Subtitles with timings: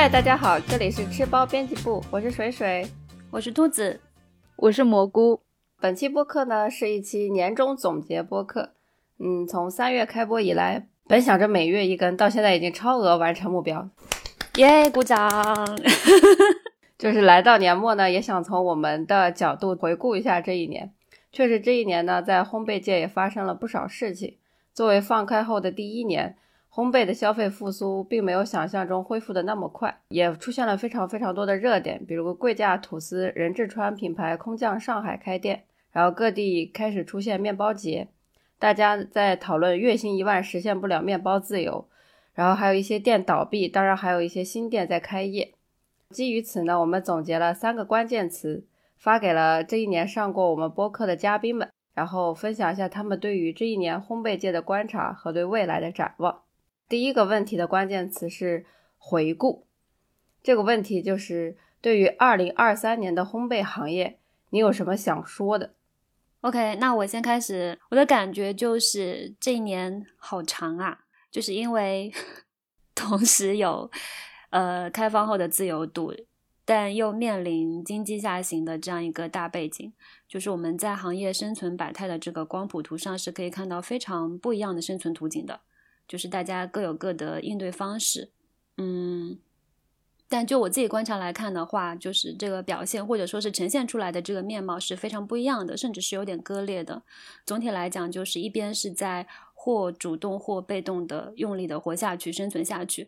[0.00, 2.86] 嗨，大家好，这里是吃包编辑部，我是水水，
[3.32, 4.00] 我是兔子，
[4.54, 5.40] 我是蘑菇。
[5.80, 8.74] 本期播客呢是一期年终总结播客。
[9.18, 13.90] 嗯，从三月开播以来，本想着每月一更，到现在已经超额完成目标，
[14.54, 15.28] 耶，鼓掌！
[16.96, 20.92] 就是来到年末呢，也想从我们的角度回顾一下这一年。
[21.32, 24.36] 确实，这一年呢，在烘焙界也发生了不少事情。
[24.72, 26.36] 作为放开后的第一年。
[26.78, 38.06] 烘焙的消费复苏并没有想象中恢复的那么快，也出现了非常非常多的热点，比如贵价吐司、任志川品牌空降上海开店，然后各地开始出现面包节，
[38.60, 41.88] 大家在讨论月薪一万实现不了面包自由，
[42.32, 45.54] 然后还有一些店倒闭，当然还有一些新店在开业。
[46.10, 48.64] 基于此呢，我们总结了三个关键词，
[48.96, 56.42] 发给了这一年上过我们播客的嘉宾们，然后分享一下他们对于这一年烘焙界的观察和对未来的展望。
[56.88, 58.64] 第一个问题的关键词是
[58.96, 59.66] 回顾，
[60.42, 64.18] 这个问题就是对于二零二三年的烘焙行业，
[64.50, 65.74] 你有什么想说的
[66.40, 67.78] ？OK，那我先开始。
[67.90, 71.00] 我的感觉就是这一年好长啊，
[71.30, 72.10] 就是因为
[72.94, 73.90] 同时有
[74.48, 76.14] 呃开放后的自由度，
[76.64, 79.92] 但又面临经济下行的这样一个大背景，
[80.26, 85.60] 就是我们在行业生存百态的这个光谱图上是可以看到非常不一样的生存图景的。
[86.08, 88.30] 就是大家各有各的应对方式，
[88.78, 89.38] 嗯，
[90.26, 97.02] 但就我自己观察来看的话，就是这个表现或者说是呈现出来的这个面貌是非常不一样的，甚至是有点割裂的。
[97.44, 103.06] 总体来讲，就是一边是在或主动或被动的用力的活下去、生存下去，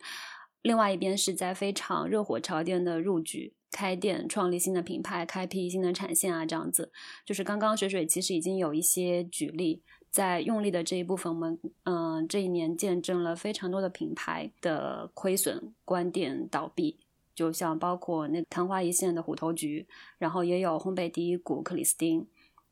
[0.60, 6.92] 另外一边是在非常热火朝天的入局、开店、创立新的品牌、开辟新的产线啊，这样子。
[7.24, 9.82] 就是刚刚水水其实已经有一些举例。
[10.10, 16.98] 在用力的这一部分，我们嗯这一年见证了非常多的品牌的亏损、关店、倒闭，
[17.34, 19.86] 就像包括那昙花一现的虎头菊，
[20.18, 22.26] 然后也有烘焙第一股克里斯汀，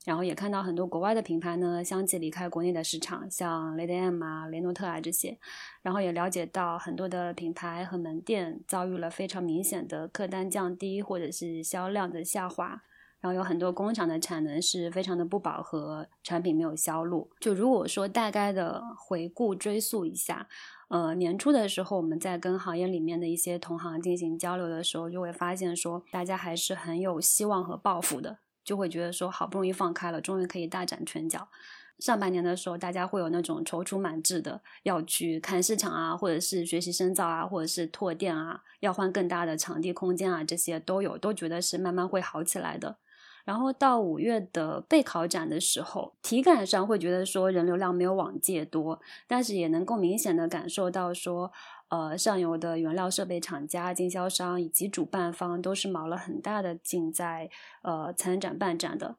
[0.05, 5.39] 然后也看到很多国外的品牌呢相继离开国内的市场，像 Lady M 啊、雷诺特啊这些，
[5.83, 12.83] 然后也了解到很多的品牌和门店遭遇了非常明显的客单降低或者是销量的下滑。
[13.21, 17.31] 然后有很多工厂的产能是非常的不饱和，产品没有销路。
[17.41, 20.49] 就如果说大概的回顾追溯一下，
[20.89, 31.49] 呃，年初的时候我们在跟行业里面的一些同行进行交流的时候，就会发现说大家还是很有希望和抱负的，就会觉得说好不容易放开了，终于可以大展拳脚。
[31.99, 42.99] 上半年的时候，大家会有那种踌躇满志的要去看市场啊，或者是学习深造啊，或者是拓店啊，要换更大的场地空间啊，这些都有，都觉得是慢慢会好起来的。
[43.49, 51.51] 然后到五月的备考展的时候，体感上会觉得说人流量没有往届多，但是也能够明显的感受到说，
[51.89, 57.49] 呃，上游的原料设备厂家、经销商以及主办方都是卯了很大的劲在
[57.81, 59.17] 呃参展办展的。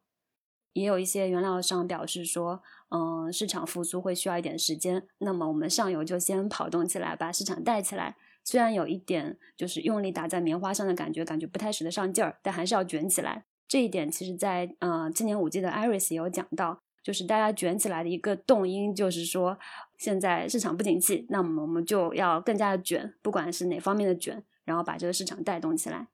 [0.74, 2.62] 也有一些原料商表示说，
[2.92, 8.16] 嗯，市场复苏会需要一点时间，那么我们上游就先跑动起来，把市场带起来。
[8.44, 13.46] 虽然有一点就是用力打在棉花上的感觉，感觉不太使得上劲儿，但还是要卷起来。
[13.70, 19.60] 这一点其实，在呃今年五季的 Iris 也有讲到，就是大家卷起来的一个动因，就是说
[20.00, 26.08] 现在市场不景气，那么我们就要更加的卷，不管是哪方面的卷，然后把这个市场带动起来。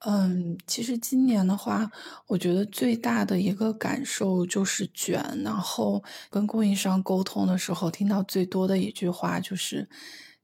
[0.00, 1.88] 嗯，其实今年的话，
[2.26, 9.88] 我觉得最大的一个感受就是卷，然后跟供应商沟通的时候，听到最多的一句话就是。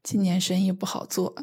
[0.03, 1.35] 今年生意不好做，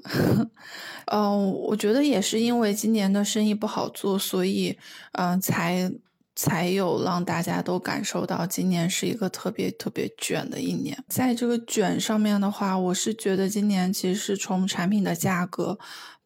[1.11, 4.77] 嗯， 我觉得也是因为今年的生意不好做，所以，
[5.11, 5.91] 嗯，才
[6.35, 10.97] 才有让大家都感受到今年是一个特别特别卷的一年。
[11.07, 15.77] 在这个卷上面的话，我是觉得今年其实是从产品的价格，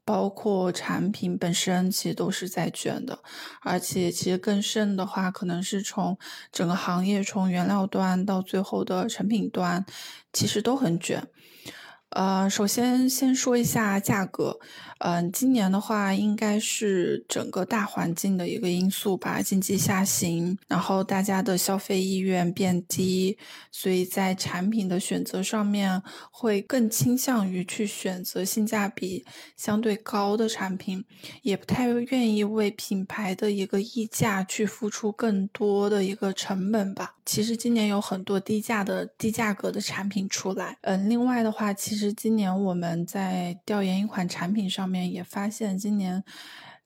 [0.05, 3.19] 包括产品本身，其实都是在卷的，
[3.61, 6.17] 而且其实更甚的话，可能是从
[6.51, 9.85] 整个行业，从原料端到最后的成品端，
[10.31, 11.27] 其实都很卷。
[12.11, 14.59] 呃，首先先说一下价格。
[14.99, 23.37] 嗯，今年的话，应该是整个大环境的一个因素吧，经济下行，然后大家的消费意愿变低，
[23.71, 29.25] 所以在产品的选择上面会更倾向于去选择性价比
[29.55, 31.05] 相对高的产品，
[31.43, 37.15] 也不太愿意为品牌的一个溢价去付出更多的一个成本吧。
[37.25, 40.75] 其实今年有很多低价的低价格的产品出来。
[40.81, 44.88] 嗯，另外的话，其实今年我们在调研一款产品上。
[44.89, 46.23] 面也发现，今年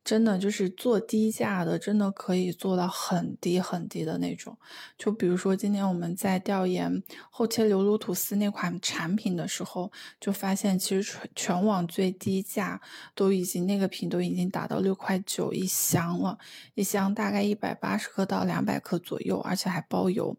[0.03, 4.57] 真的就是做低价的，真的可以做到很低很低的那种。
[4.97, 9.89] 就比如说今年我们在调研厚切流卤吐司那款产品的时候，
[10.19, 12.81] 就发现其实全全网最低价
[13.15, 16.37] 都已经那个品都已经达到六块九一箱了，
[16.75, 20.35] 一箱大概一百八十克到两百克左右，而且还包邮，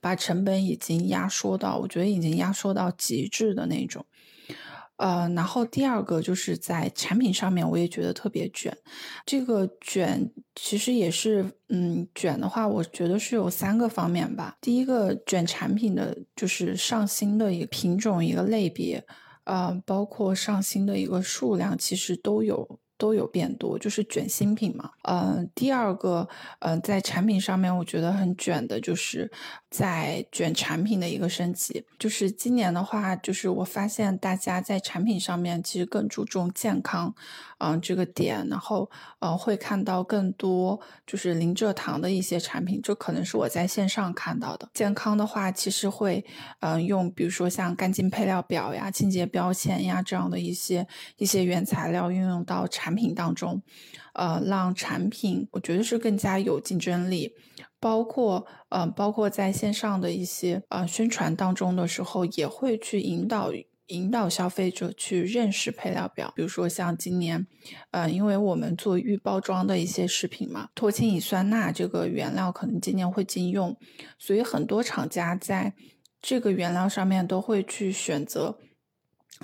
[0.00, 4.04] 把成本已经压缩到，我觉得已经压缩到极致的那种。
[4.96, 8.76] 呃，然后第二个就是在产品上面，我也觉得特别卷。
[9.24, 14.56] 这个卷其实也是，嗯，卷的话，我觉得是有三个方面吧。
[14.60, 19.04] 第一个卷产品的就是上新的一个品种、一个类别，
[19.44, 22.78] 呃，包括上新的一个数量，其实都有。
[22.98, 24.90] 都有变多，就是卷新品嘛。
[25.02, 26.28] 嗯，第二个，
[26.60, 29.30] 嗯，在产品上面，我觉得很卷的，就是
[29.70, 31.84] 在卷产品的一个升级。
[31.98, 37.14] 就是今年的话，就是我发现大家在产品上面其实更注重健康，
[37.58, 44.68] 嗯，这个点，然后，呃，会看到更多就是零蔗糖的一些产品，这可能是我在线上看到的。
[44.74, 46.24] 健康的话，其实会，
[46.58, 50.88] 嗯，用比如说像干净配料表呀、清洁标签呀这样的一些
[51.18, 52.96] 一些原材料运用到产。
[52.96, 53.62] 品当中，
[54.14, 57.34] 呃，让产品我觉得是更加有竞争力，
[57.78, 63.50] 包括呃，包括在线上的一些呃宣传当中的时候，也会去引导
[63.88, 66.32] 引导消费者去认识配料表。
[66.34, 67.46] 比如说像今年，
[67.90, 73.76] 呃，因为我们做预包装的一些食品嘛，脱氢乙酸钠这个原料可能今年会禁用，
[74.18, 75.74] 所以很多厂家在
[76.20, 78.58] 这个原料上面都会去选择。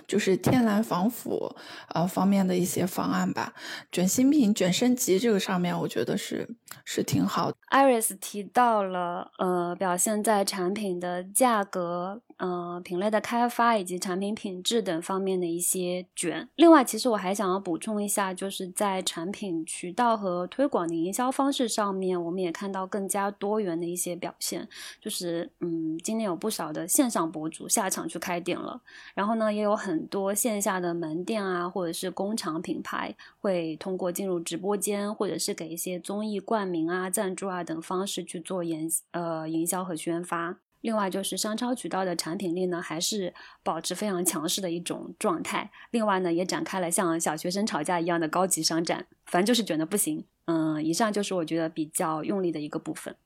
[0.08, 1.54] 就是天然防腐
[1.88, 3.52] 呃方面的一些方案吧，
[3.92, 6.56] 卷新品、卷升级这个上面，我觉得是
[6.86, 7.58] 是挺好的。
[7.70, 12.22] Iris 提到了呃表现在产品的价格。
[12.38, 16.48] 呃，品类的开发以及产品品质等方面的一些卷。
[16.56, 24.68] 另外，其实我还想要补充一下，就是在产品渠道和推广的营销方式上面，我们也看到更加多元的一些表现。
[25.00, 28.80] 就是，嗯，今年有不少的线上博主下场去开店了，
[29.14, 40.58] 然后呢，也有很多线下的门店啊，或者是工厂品牌会通过进入直播间，或者是给一些综艺冠名啊、赞助啊等方式去做营呃营销和宣发。
[40.82, 43.32] 另外就是商超渠道的产品力呢，还是
[43.62, 45.70] 保持非常强势的一种状态。
[45.90, 50.24] 另外呢，也展开了像小学生吵架一样的高级商战，反正就是卷的不行。
[50.44, 53.16] 嗯，以上就是我觉得比较用力的一个部分。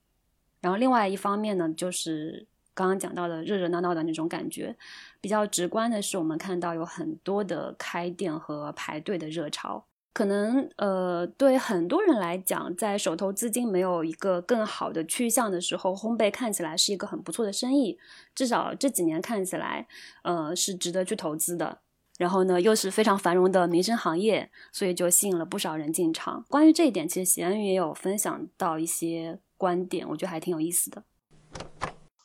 [0.61, 4.77] 然后另外一方面呢，就是刚刚讲到的热热闹闹的那种感觉，
[5.21, 9.87] 比较直观的是我们看到有很多的开店和排队的热潮。
[10.17, 17.99] 可能呃，对很多人来讲，在手头资金没有一个更好的趋向的时候，烘焙看起来是一个很不错的生意，
[18.35, 19.87] 至少这几年看起来，
[20.23, 21.81] 呃，是值得去投资的。
[22.17, 26.43] 然后呢，又是非常繁荣的民生行业，所以就吸引了不少人进场。
[26.49, 31.03] 关于这一点，其实喜恩也有分享到一些观点，我觉得还挺有意思的。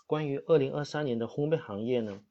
[0.07, 2.21] 关于二零二三年的烘焙行业呢？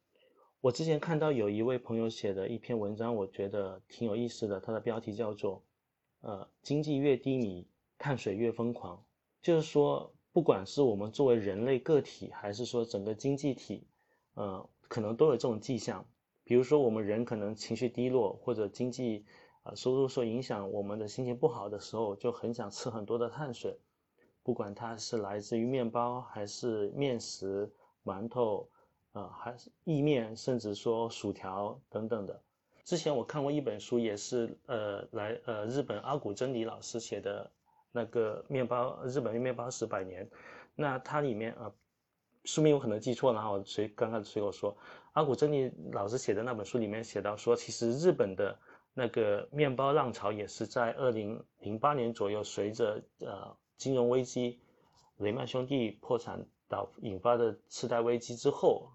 [0.63, 4.61] 我之前看到有一位朋友写的一篇文章，我觉得挺有意思的。
[4.61, 5.65] 它的标题叫做
[6.21, 7.67] “呃，经济越低迷，
[7.97, 9.03] 碳水越疯狂”。
[9.41, 13.87] 就是说，不管是我们作为人类个体，还是说整个经济体，
[14.35, 16.05] 呃，可能都有这种迹象。
[16.45, 19.25] 比如说，我们人可能情绪低落，或者经济
[19.63, 23.79] 啊收入受影响，我们的心情不好的时候，就很想吃很多的碳水，
[24.43, 27.73] 不管它是来自于面包，还是面食、
[28.05, 28.69] 馒头。
[29.13, 32.41] 啊，还是意面，甚至说薯条等等的。
[32.85, 37.51] 之前我看过一本书，也是呃来呃日本阿古真理老师写的
[37.93, 40.29] 那个面包日本面包史百年。
[40.77, 41.73] 那它里面啊，
[42.45, 44.77] 书名我可能记错了哈，随刚刚随我说，
[45.13, 48.57] 阿古真理老师写的那本书里面写到说，其实日本的
[48.95, 54.61] 那个面包浪潮也是在二零零八年左右，随着呃金融危机，
[55.17, 58.89] 雷曼兄弟破产导引发的次贷危机之后。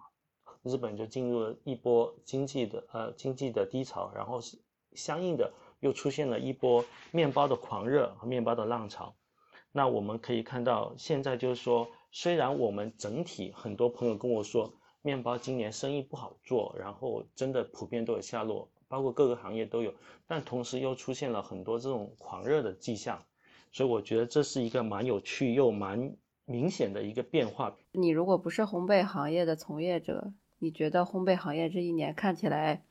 [0.65, 4.57] 日本就进入了一波经济的呃经济的低潮，然后是
[4.93, 9.15] 相应的又出现了一波面包的狂热和面包的浪潮。
[9.71, 19.93] 那我们可以看到，现在就是说，虽然我们整体很多朋友跟我说，面包今年生意不好做，然后真的普遍都有下落，包括各个行业都有，
[20.25, 23.23] 但同时又出现了很多这种狂热的迹象，
[23.71, 27.75] 所以我觉得这是一个蛮有趣又蛮明显的一个变化。
[27.91, 32.81] 你如果不是烘焙行业的从业者，你觉得烘焙行业这一年看起来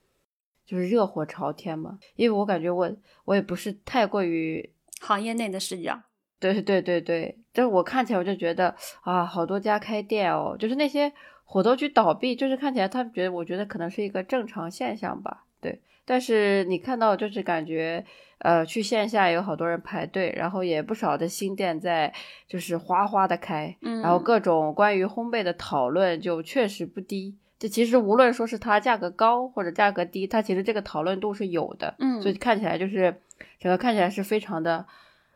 [0.66, 1.98] 就是热火朝天吗？
[2.16, 6.00] 因为我感觉我我也不是太过于行业内的视角。
[6.40, 11.10] 对对对对，就是我看起来我就觉得啊，好多家开店哦，就是那些
[11.44, 15.44] 火都去倒闭，就是看起来他们觉得，我觉得可能是一个正常现象吧。
[15.60, 18.04] 对，但是你看到就是感觉，
[18.38, 22.12] 呃，去线下有好多人排队，然后也不少的新店在
[22.46, 27.36] 就是哗哗的开，嗯然后各种关于烘焙的讨论就确实不低。
[27.64, 32.20] 就其实无论说是它价格高或者价格低，它其实这个讨论度是有的，嗯。
[32.20, 33.22] 所以看起来就是
[33.58, 34.84] 整个看起来是非常的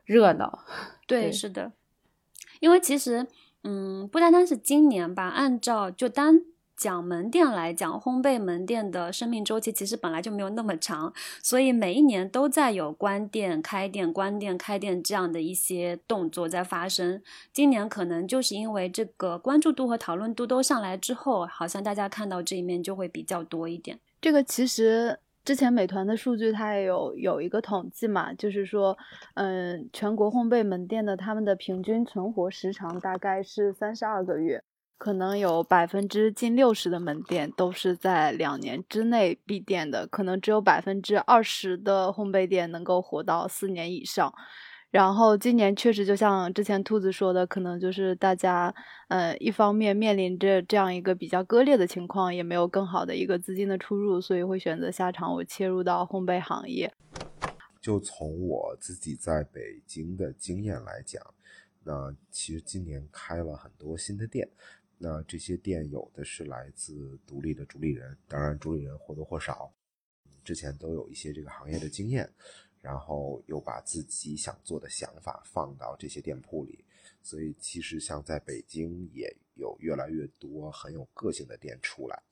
[0.04, 0.58] 热闹。
[1.08, 1.32] 对，对。
[1.32, 1.72] 是的，
[2.60, 3.26] 因为其实，
[3.64, 6.42] 嗯，不单单是今年吧，按照就单
[6.78, 17.20] 讲门店来讲，烘焙门店的生命周期其实本来就没有那么长，所以每一年都在有关店、开店、关店、开店这样的一些动作在发生。
[17.52, 23.98] 今年可能就是因为这个关注度和讨论度都上来之后，好像大家看到这一面就会比较多一点。
[24.20, 28.96] 这个其实之前美团的数据它也有有一个统计嘛，就是说，
[29.34, 34.62] 嗯，全国烘焙门店的他们的平均存活时长大概是三十二个月，
[34.98, 44.34] 可能有百分之近六十的门店都是在两年之内闭店的，可能只有百分之二十的烘焙店能够活到四年以上。
[44.90, 48.74] 然后今年确实就像之前兔子说的，可能就是大家，
[49.08, 56.92] 呃，一方面面临着这样一个比较割裂的情况，也没有更好的一个资金的出入，所以会选择下场我切入到烘焙行业。
[57.80, 61.22] 就从我自己在北京的经验来讲，
[61.84, 64.48] 那其实今年开了很多新的店，
[64.98, 69.72] 那这些店有的是来自独立的主理人，当然主理人或多或少
[70.44, 72.28] 之前都有一些这个行业的经验，
[72.80, 76.84] 然后又把自己想做的想法放到这些店铺里，
[77.22, 82.22] 所以其实像在北京也有越来越多很有个性的店出来，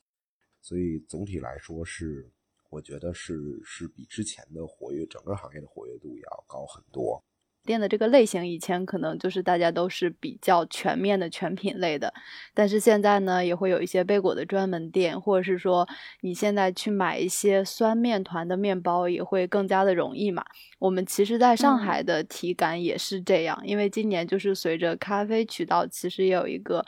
[0.60, 2.30] 所以总体来说是。
[2.68, 7.24] 我觉得是是比之前的活跃，整个行业的活跃度要高很多。
[7.66, 12.14] 店的这个类型以前可能就是大家都是比较全面的全品类的，
[12.54, 15.86] 但是现在呢也会有一些贝果的专门店，或者是说
[16.20, 20.42] 你现在去买一些酸面团的面包也会更加的容易嘛。
[20.78, 26.82] 我们其实在上海的体感也是这样，因为今年就是随着咖啡渠道其实也有一个。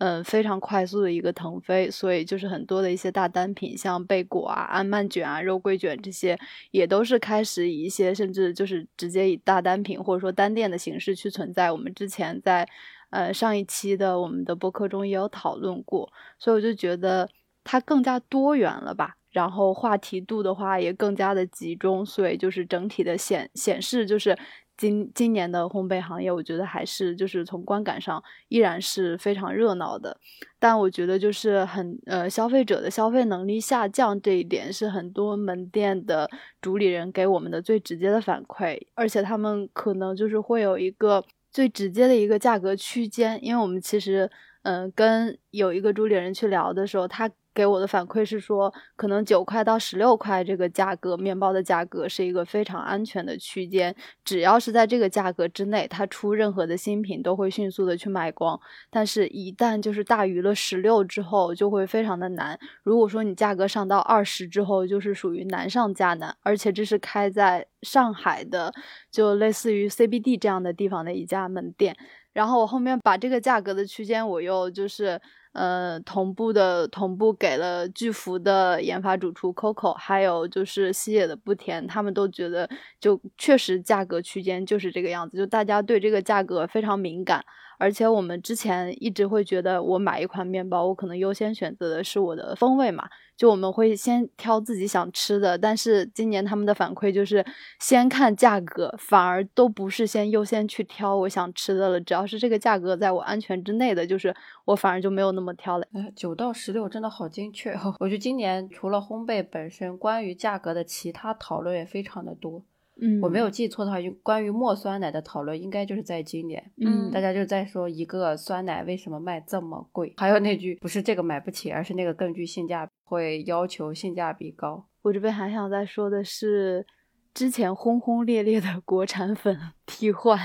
[0.00, 6.38] 嗯，非常快速的一个腾飞，所以就是很多的一些大单品，像贝果啊、安曼卷啊、肉桂卷这些，
[6.70, 11.70] 也都是开始以一些甚至就是直接以大单品或者说单店的形式去存在。
[11.70, 12.66] 我们之前在
[13.10, 17.28] 呃上一期的我们的播客中也有讨论过，所以我就觉得
[17.62, 19.16] 它更加多元了吧。
[19.30, 24.34] 然后话题度的话也更加的集中，所以就是整体的显显示就是。
[24.80, 30.16] 今今年的烘焙行业，我觉得还是就是从观感上依然是非常热闹的，
[30.58, 36.30] 但我觉得就是很呃消费者的消费能力下降这一点是很多门店的
[36.62, 41.22] 主理人给我们的最直接的反馈，而且他们可能就是会有一个
[41.52, 44.30] 最直接的一个价格区间，因为我们其实
[44.62, 47.30] 嗯、跟有一个主理人去聊的时候，他。
[47.60, 53.94] 给我的反馈是说，可能九块到十六块这个价格，面包的价格是一个非常安全的区间。
[54.24, 58.58] 只要是在这个价格之内，它出任何的新品都会迅速的去卖光。
[58.88, 62.58] 但是，一旦就是大于了十六之后，就会非常的难。
[62.82, 66.34] 如果说你价格上到二十之后，就是属于难上加难。
[66.42, 68.72] 而且这是开在上海的，
[69.10, 71.94] 就类似于 CBD 这样的地方的一家门店。
[72.32, 75.20] 然后我后面把这个价格的区间，我又就是。
[75.52, 82.68] 呃，同步的同步给了巨幅的研发主厨 Coco，还有就是西野的不甜，他们都觉得
[83.00, 87.44] 就确实价格区间就是这个样子，就大家对这个价格非常敏感。
[87.80, 93.08] 而且我们之前一直会觉得，我买一款面包，我可能优先选择的是我的风味嘛，
[93.38, 95.56] 就我们会先挑自己想吃的。
[95.56, 97.42] 但是今年他们的反馈就是，
[97.80, 101.98] 先看价格，反而都不是先优先去挑我想吃的了。
[101.98, 104.34] 只要是这个价格在我安全之内的，就是
[104.66, 105.86] 我反而就没有那么挑了。
[106.14, 107.96] 九到十六真的好精确哦！
[107.98, 112.62] 我觉得今年除了烘焙本身，关于价格的其他讨论也非常的多。
[113.02, 116.62] 嗯，我没有记错的话，就关于墨酸奶的讨论应该就是在今年。
[116.76, 124.86] 嗯，大家就在说一个酸奶为什么卖这么贵，还有那句不是这个买不起，而是那个更具性价比，会要求性价比高。
[125.02, 126.86] 我这边还想再说的是，
[127.32, 130.38] 之前轰轰烈烈的 国产粉 替换，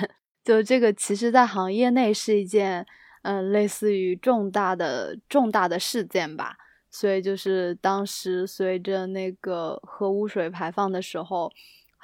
[0.44, 2.86] 就这个其实在行业内是一件
[3.24, 6.56] 嗯、呃、类似于重大的重大的事件吧。
[6.90, 11.52] 所以就是当时随着那个核污水排放的时候。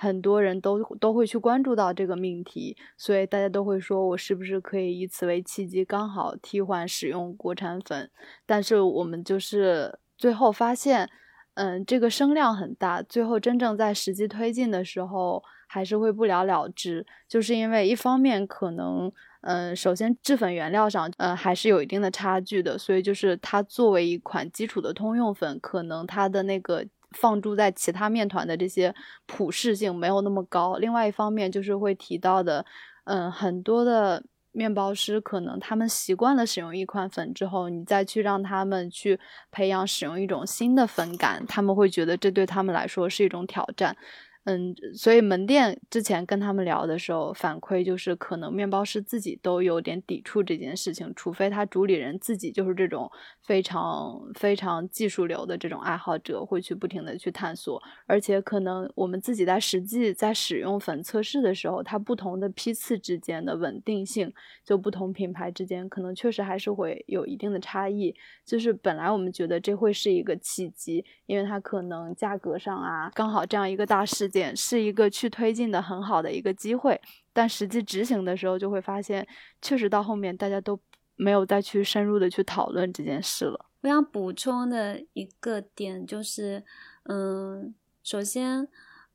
[0.01, 8.09] 很多人都都会去关注到这个命题，所以大家都会说，我是不是可以以此为契机，刚好替换使用国产粉？
[8.47, 11.07] 但是我们就是最后发现，
[11.53, 26.87] 嗯，这个声量很大，最后真正在实际推进的时候，还是会不了了之，就是因为一方面可能，嗯，首先制粉原料上，嗯，还是有一定的差距的，所以就是它作为一款基础的通用粉，可能它的那个。
[27.11, 28.93] 放诸在其他面团的这些
[29.25, 30.77] 普适性没有那么高。
[30.77, 32.65] 另外一方面就是会提到的，
[33.05, 39.19] 嗯，很多的面包师可能他们习惯了使用一款粉之后，你再去让他们去
[39.51, 43.95] 培养使用一种新的粉感，他们会觉得这对他们来说是一种挑战。
[44.45, 53.07] 嗯，所以门店之前跟他们聊的时候，反馈就是可能面包师自己都有点抵触这件事情，除非他主理人自己就是这种
[53.43, 57.79] 非常非常技术流的这种爱好者，会去不停的去探索。
[58.07, 64.33] 而且可能我们自己在实际在使用粉测试的时候，它不同的批次之间的稳定性，
[64.65, 68.15] 就不同品牌之间可能确实还是会有一定的差异。
[68.43, 74.30] 就是本来我们觉得这会是一个契机，因为它可能价格上啊，刚好这样一个大事。
[74.31, 76.99] 点是一个去推进的很好的一个机会，
[77.33, 79.27] 但实际执行的时候就会发现，
[79.61, 80.79] 确实到后面大家都
[81.17, 83.65] 没有再去深入的去讨论这件事了。
[83.81, 86.63] 我想补充的一个点就是，
[87.03, 88.67] 嗯，首先，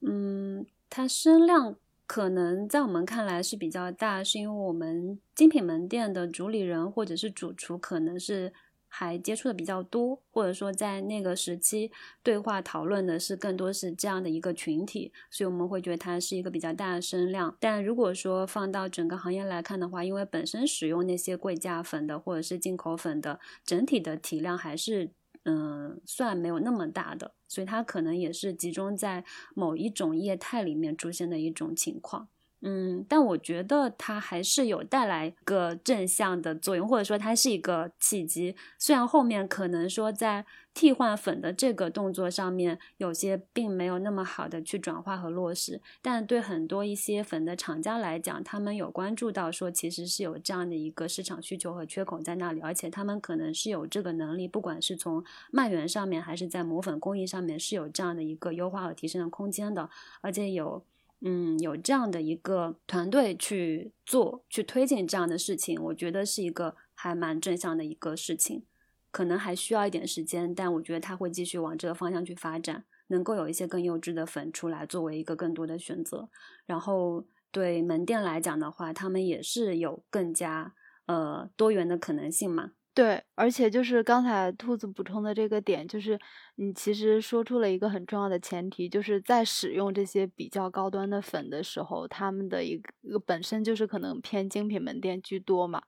[0.02, 1.74] 嗯，它声量
[2.06, 8.52] 可能在我们看来是比较大，是因为我们精品门店的主理人或者是主厨可能是。
[8.88, 11.90] 还接触的比较多，或者说在那个时期
[12.22, 17.56] 对话讨论的是更多是这样的一个群体，所以我们会觉得它是一个比较大的声量。
[17.60, 25.10] 但如果说放到整个行业来看的话，因为本身使用那些贵价粉的或者是进口粉的整体的体量还是
[25.44, 29.24] 嗯算没有那么大的，所以它可能也是集中在
[29.54, 32.28] 某一种业态里面出现的一种情况。
[32.68, 38.56] 嗯，但我觉得它还是有带来个正向的作用，或者说它是一个契机。
[38.76, 40.44] 虽然后面可能说在
[40.74, 59.88] 替换粉的这个动作上面有些并没有那么好的去转化和落实，但对很多一些粉的厂家来讲，他们有关注到说其实是有这样的一个市场需求和缺口在那里，而且他们可能是有这个能力，不管是从卖源上面还是在磨粉工艺上面是有这样的一个优化和提升的空间的，
[60.20, 60.82] 而且有。
[61.20, 68.64] 嗯，有这样的一个团队去做、去推进这样的事情，我觉得是一个还蛮正向的一个事情。
[69.10, 76.28] 可能还需要一点时间，但我觉得他会继续往这个方向去发展，能够有一些更优质的粉出来，作为一个更多的选择。
[76.66, 80.74] 然后对门店来讲的话，他们也是有更加
[81.06, 82.72] 呃多元的可能性嘛。
[82.96, 86.18] 对，而且就是刚才兔子补充的这个点，就是
[86.54, 95.82] 你其实说出了一个很重要的前提，就是在使用这些比较高端的粉的时候，他们的一个一个本身就是可能偏精品门店居多嘛。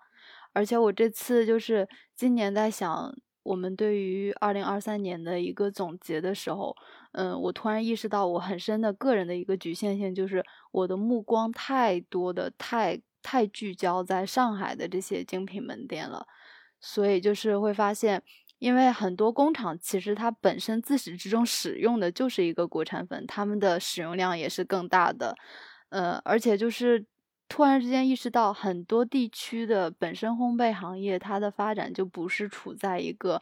[0.53, 6.77] 而且我这次就是今年在想，我们对于二零二三年的一个总结的时候，
[7.13, 16.27] 嗯，我突然意识到我很深的个人的一个局限性，就是我的目光太多的太太聚焦在上海的这些精品门店了。
[16.81, 18.23] 所以就是会发现，
[18.59, 25.35] 因为很多工厂其实它本身自始至终使用的就是一个国产粉，他们的使用量也是更大的。
[25.91, 27.05] 呃，而且就是
[27.49, 33.41] 突然之间意识到，很多地区的本身烘焙行业它的发展就不是处在一个，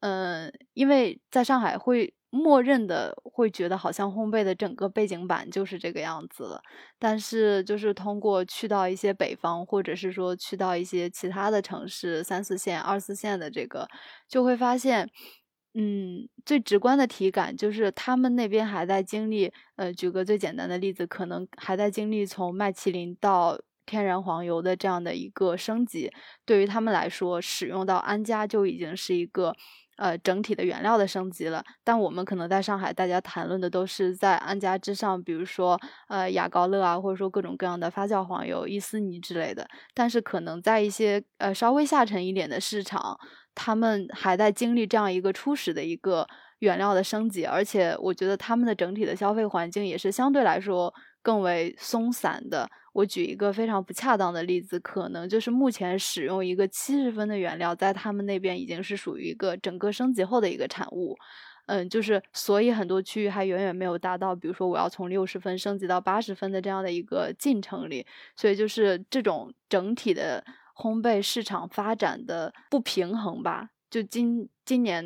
[0.00, 2.14] 嗯，因为在上海会。
[2.30, 6.60] 默认的会觉得好像烘焙的整个背景板就是这个样子了，
[6.98, 13.88] 但是就是通过去到一些北方，或者是说去到一些其他的城市，三四线、二四线的这个，
[14.28, 15.08] 就会发现，
[15.74, 26.12] 嗯，最直观的体感就是他们那边还在经历，呃，举个最简单的例子，可能还在经历从麦淇淋到天然黄油的这样的一个升级，
[26.44, 29.54] 对于他们来说，使用到安佳就已经是一个。
[29.98, 39.68] 呃，整体的原料的升级了，但我们可能在上海，大家谈论的都是在安佳之上，比如说呃雅高乐啊，或者说各种各样的发酵黄油、伊斯尼之类的。
[39.92, 43.18] 但是可能在一些呃稍微下沉一点的市场，
[43.56, 46.26] 他们还在经历这样一个初始的一个
[46.60, 50.94] 原料的升级，而且我觉得他们的整体的消费环境也是相对来说。
[51.22, 61.16] 更为松散的，我举一个非常不恰当的例子，可能就是目前使用一个七十分的原料，在他们那边已经是属于一个整个升级后的一个产物。
[61.66, 68.06] 嗯，就是所以很多区域还远远没有达到，比如说我要从六十分升级到八十分的这样的一个进程里。
[68.34, 70.42] 所以就是这种整体的
[70.74, 73.68] 烘焙市场发展的不平衡吧。
[73.90, 75.04] 就今今年。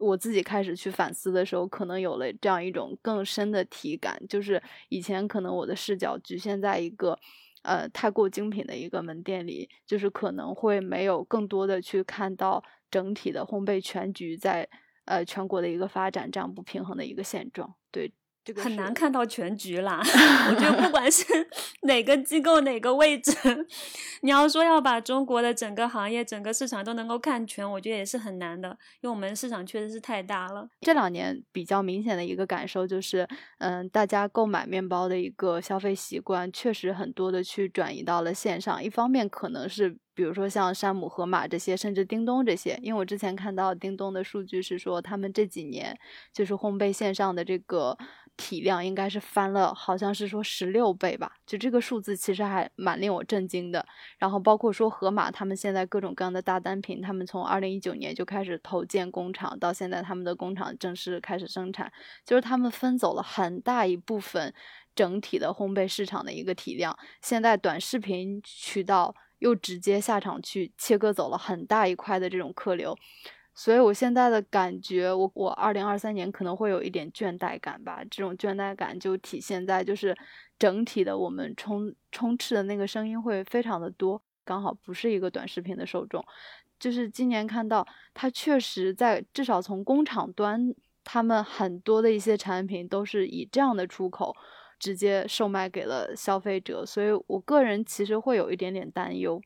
[0.00, 7.18] 我自己开始去反思的时候，可能有了这样一种更深的体感，就是以前可能我的视角局限在一个，
[7.62, 14.68] 呃，太过精品的一个门店里，就是可能会没有更多的去看到整体的烘焙全局在，
[15.04, 17.74] 呃，全国的一个发展这样不平衡的一个现状。
[17.92, 18.12] 对，
[18.44, 20.00] 这个很难看到全局啦。
[20.50, 21.24] 我觉得不管是
[21.82, 23.32] 哪个机构哪个位置，
[24.22, 30.68] 你要说要把中国的整个行业、整个市场都能够看全，我觉得也是很难的，因为我们市场确实是太大了。
[30.80, 38.82] 这两年比较明显的一个感受就是，嗯，大家购买面包的一个消费习惯，确实很多的去转移到了线上。
[38.82, 45.98] 一方面可能是比如说像山姆、盒马这些，甚至叮咚这些，因为我之前看到叮咚的数据是说，他们这几年
[46.32, 47.96] 就是烘焙线上的这个
[48.36, 53.86] 体量应该是翻了，好像是说十六倍吧，就这个数字其实还蛮令我震惊的。
[54.18, 61.92] 然后包括说盒马他们现在各种各样的大单品，他们从二零一九年就开始投建工厂，到现在他们的工厂正式开始生产，
[62.24, 64.52] 就是他们分走了很大一部分
[64.94, 66.98] 整体的烘焙市场的一个体量。
[67.20, 72.96] 现在短视频渠道又直接下场去切割走了很大一块的这种客流。
[73.52, 78.00] 所以我现在的感觉，我我二零二三年可能会有一点倦怠感吧。
[78.10, 80.16] 这种倦怠感就体现在就是
[80.58, 86.24] 整体的我们充充斥的那个声音会非常的多，刚好不是一个短视频的受众。
[86.78, 90.72] 就是今年看到它确实在至少从工厂端，
[91.04, 94.34] 他们很多的一些产品都是以这样的出口
[94.80, 99.40] 直接售卖给了消费者，所以我个人其实会有一点点担忧。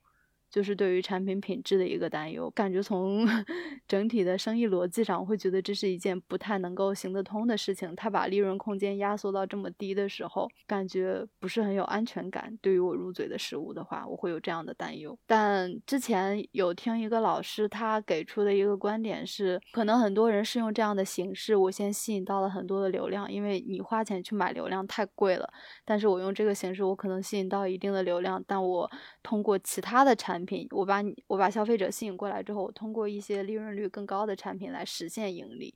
[0.54, 3.26] 就是对于产品品质的一个担忧，感觉从
[3.88, 7.92] 整体的生意逻辑上，我会觉得这是一件不太能够行得通的事情。
[7.96, 12.56] 它把利润空间压缩到这么低的时候，感觉不是很有安全感。
[12.62, 15.18] 对于我入嘴的食物的话，我会有这样的担忧。
[15.26, 25.52] 但之前有听一个老师，他给出的一个观点是，可能很多人是用这样的形式，我先吸引到了很多的流量，因为你花钱去买流量太贵了。
[25.84, 28.88] 但是我用这个形式，我可能吸引到一定的流量，但我
[29.20, 35.74] 通过其他的产品，我把你我把消费者吸引过来之后，我通过一些利润率更高的产品来实现盈利。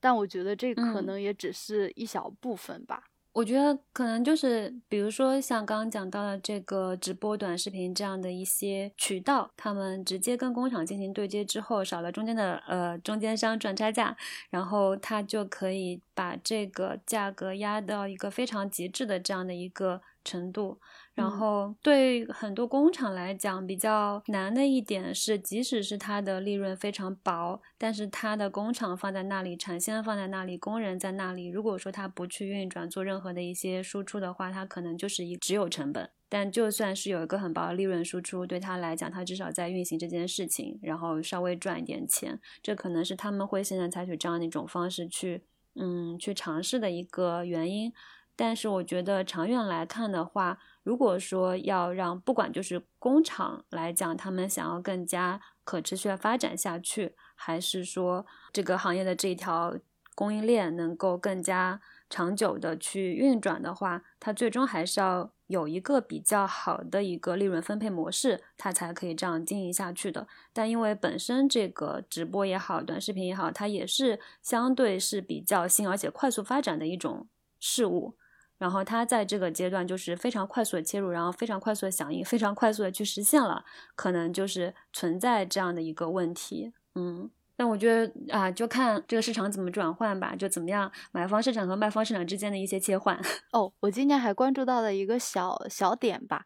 [0.00, 3.04] 但我觉得这可嗯能也只是一小部分吧。
[3.32, 14.16] 我觉得可能就是，比如说像刚刚讲到的这个直播短视频这样的一些渠道，他们直接跟工厂进行对接之后，少了中间的呃中间商赚差价，
[14.50, 20.80] 然后他就可以把这个价格压到一个非常极致的这样的一个程度。
[21.14, 36.10] 然嗯后对很多工厂来讲，比较难的一点是，即使是它的利润非常薄，但是它的工厂放在那里，产线放在那里，工人在那里，如果说它不去运转做任何的一些输出的话，它可能就是一只有成本。
[36.32, 45.42] 但就算是有一个很薄的利润输出，对他来讲，他至少在运行这件事情，然后稍微赚一点钱，这可能是他们会现在采取这样的一种方式去，
[45.74, 47.92] 嗯，去尝试的一个原因。
[48.40, 59.76] 但是我觉得长远来看的话，如果说要让不管就是工厂来讲，他们想要更加可持续的发展下去，还是说这个行业的这一条
[60.14, 70.26] 供应链能够更加长久的去运转的话，它最终还是要有一个比较好的一个利润分配模式，它才可以这样经营下去的。
[70.54, 78.16] 但因为本身这个直播也好，短视频也好，它也是相对是比较新而且快速发展的一种事物。
[78.60, 83.64] 然后它在这个阶段就是非常快速的切入，然后非常快速的响应，非常快速的去实现了，
[83.96, 86.70] 可能就是存在这样的一个问题。
[86.94, 93.18] 嗯，但我觉得啊，就看这个市场怎么转换吧，就怎么样买方市场和卖方市场之间的一些切换。
[93.54, 96.44] 哦，我今年还关注到了一个小小点吧，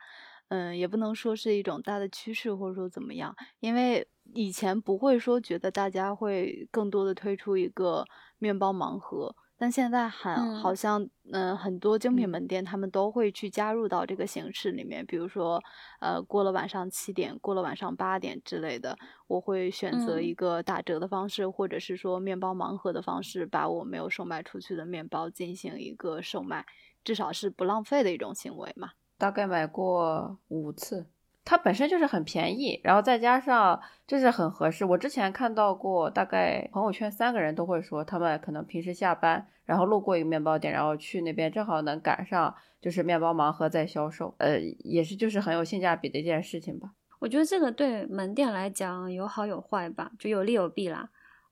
[0.51, 8.05] 嗯，也不能说是一种大的趋势，或者说怎么样，因为以前不会说觉得大家会更多的推出一个
[8.39, 15.63] 面包盲盒，但现在很嗯好像，嗯，很多精品嗯门店他们都会去加入到这个形式里面，比如说，
[16.01, 18.97] 呃，过了晚上七点，过了晚上八点之类的，
[19.29, 26.67] 我会选择嗯一个打折的方式，或者是说面包盲盒的方式，把我没有售卖出去的面包进行一个售卖，
[27.05, 28.91] 至少是不浪费的一种行为嘛。
[29.17, 31.07] 大概买过五次。
[31.45, 34.85] 它本身就是很便宜，然后再加上就是很合适。
[34.85, 46.93] 我之前看到过，大概朋友圈三个人都会说，他们可能平时下班，然后路过一个面包店，然后去那边正好能赶上就是面包盲盒在销售，呃，也是就是很有性价比的一件事情吧。
[47.19, 51.11] 我觉得这个对门店来讲有好有坏吧，就有利有弊啦。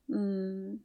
[0.08, 0.80] 嗯，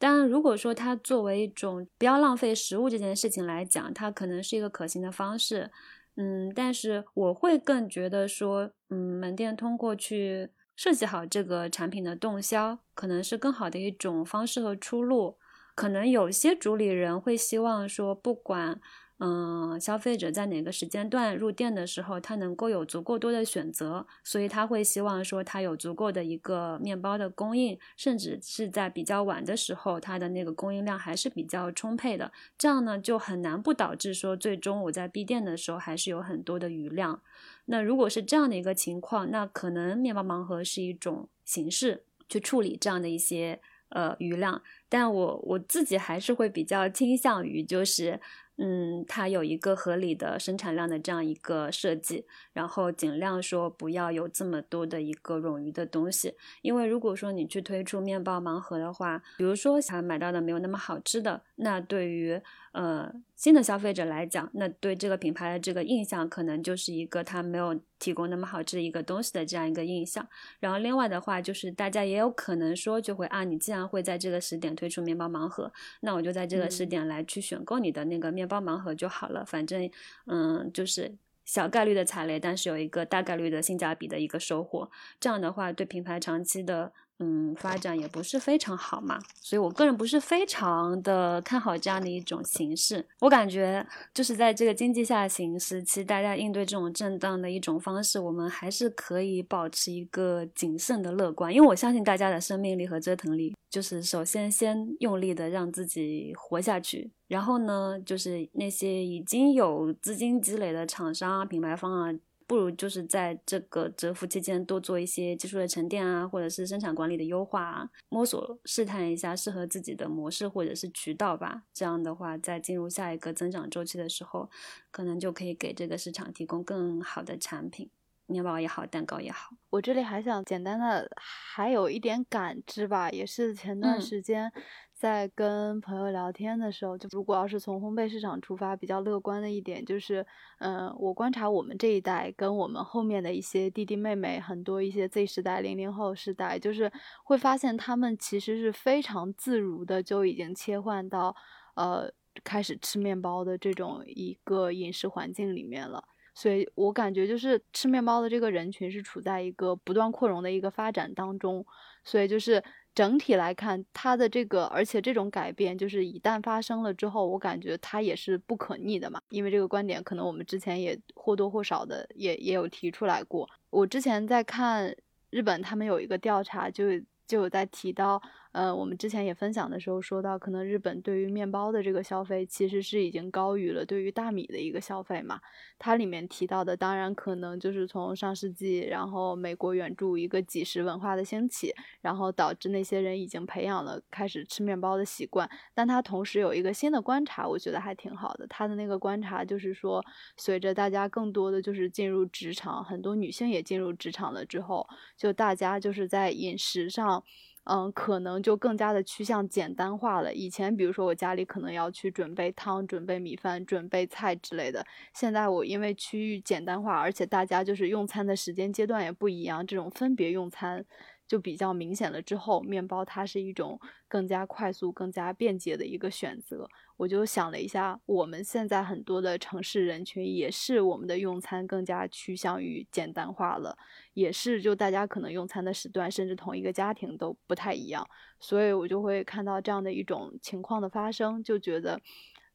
[0.00, 5.70] 当然，如果说它作为一种不要浪费食物这件事情来讲，它可能是一个可行的方式。
[6.20, 15.38] 嗯，但是我会更觉得说，嗯，门店通过去设计好这个产品的动销，可能是更好的一种方式和出路。
[15.76, 18.80] 可能有些主理人会希望说，不管
[19.20, 32.30] 嗯，消费者在哪个时间段入店的时候，他能够有足够多的选择，所以他会希望说他有足够的一个面包的供应，甚至是在比较晚的时候，它的那个供应量还是比较充沛的。
[32.56, 37.20] 这样呢，就很难不导致说最终我在闭店的时候还是有很多的余量。
[37.64, 48.20] 那如果是这样的一个情况，那可能面包盲盒是一种形式去处理这样的一些呃余量，但我我自己还是会比较倾向于就是。
[48.60, 62.40] 嗯，它有一个合理的生产量的这样一个设计，然后尽量说不要有这么多的一个冗余的东西，因为如果说你去推出面包盲盒的话，比如说想买到的没有那么好吃的，那对于
[62.78, 70.24] 呃新的消费者来讲，那对这个品牌的这个印象可能就是一个它没有提供那么好吃一个东西的这样一个印象。
[70.60, 79.44] 然后另外的话，就是大家也有可能说就会啊，你既然会在这个时点推出面包盲盒，那我就在这个时点来去选购你的那个面包盲盒就好了。
[79.44, 79.90] 反正
[80.26, 84.88] 嗯，就是小概率的踩雷，但是有一个大概率的性价比的一个收获。
[85.18, 86.92] 这样的话，对品牌长期的。
[87.20, 93.04] 嗯，发展也不是非常好嘛，所以我个人不是非常的看好这样的一种形式。
[93.18, 112.14] 我感觉就是在这个经济下行时期，大家应对这种震荡的一种方式，我们还是可以保持一个谨慎的乐观，因为我相信大家的生命力和折腾力，就是首先先用力的让自己活下去，然后呢，就是那些已经有资金积累的厂商啊、品牌方啊。
[112.48, 121.64] 不如就是在这个蛰伏期间多做一些技术的沉淀啊，或者是生产管理的优化啊，摸索试探一下适合自己的模式或者是渠道吧。
[121.74, 124.48] 这样的话，在进入下一个增长周期的时候，
[124.90, 127.90] 可能就可以给这个市场提供更好的产品，
[128.24, 129.50] 面包也好，蛋糕也好。
[129.68, 134.50] 我这里还想简单的还有一点感知吧，也是前段时间。
[134.98, 140.26] 在跟朋友聊天的时候，就如果要是从烘焙市场出发，比较乐观的一点就是，
[140.58, 146.90] 嗯，我观察我们这一代跟我们后面的一些弟弟妹妹，很多一些 Z 时代、零零后时代，就是
[147.22, 151.36] 会发现他们其实是非常自如的就已经切换到，
[151.76, 156.02] 呃，开始吃面包的这种一个饮食环境里面了。
[156.34, 161.64] 所以我感觉就是吃面包的这个人群是处在一个不断扩容的一个发展当中，
[162.02, 162.60] 所以就是。
[162.94, 169.20] 整体来看，它的这个，而且这种改变，就是一旦发生了之后，我感觉它也是不可逆的嘛。
[169.30, 173.48] 因为这个观点，可能我们之前也或多或少的也也有提出来过。
[173.70, 174.94] 我之前在看
[175.30, 178.20] 日本，他们有一个调查，就就有在提到。
[178.52, 185.38] 呃，我们之前也分享的时候说到，可能日本对于面包的这个消费其实是已经高于了对于大米的一个消费嘛。
[185.78, 195.48] 它里面提到的，当然可能就是从上世纪，然后美国援助一个几十文化的兴起，然后导致那些人已经培养了开始吃面包的习惯。
[195.74, 198.46] 但他同时有一个新的观察，我觉得还挺好的。
[198.48, 200.04] 他的那个观察就是说，
[200.36, 207.22] 随着大家更多的就是进入职场，很多女性也进入职场了之后，就大家就是在饮食上。
[207.68, 210.32] 嗯，可能就更加的趋向简单化了。
[210.32, 214.84] 以前，比如说我家里可能要去准备汤、准备米饭、准备菜之类的。
[215.12, 220.84] 现在我因为区域简单化，而且大家就是用餐的时间阶段也不一样，这种分别用餐。
[221.28, 222.20] 就比较明显了。
[222.20, 226.68] 之后，面包它是一种更加快速、更加便捷的一个选择。
[226.96, 233.78] 我就想了一下，我们现在很多的城市人群也是我们的用餐更加趋向于简单化了，
[234.14, 238.04] 也是就大家可能用餐的时段，甚至同一个家庭都不太一样。
[238.40, 242.00] 所以我就会看到这样的一种情况的发生，就觉得。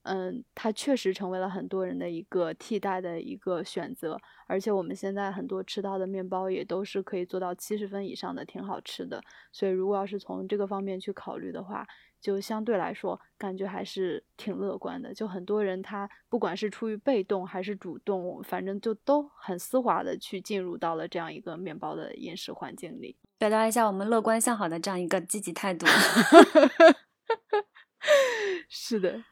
[0.04, 9.24] 嗯，它确实成为了很多人的一个替代的一个选择，而且我们现在很多吃到的面包也都是可以做到七十分以上的，挺好吃的。
[9.52, 11.88] 所以如果要是从这个方面去考虑的话，
[12.20, 15.14] 就相对来说感觉还是挺乐观的。
[15.14, 25.86] 就很多人他不管是出于被动还是主动，反正就都很丝滑的去进入到了这样一个面包的饮食环境里，表达一下我们乐观向好的这样一个积极态度。
[28.68, 29.24] 是的。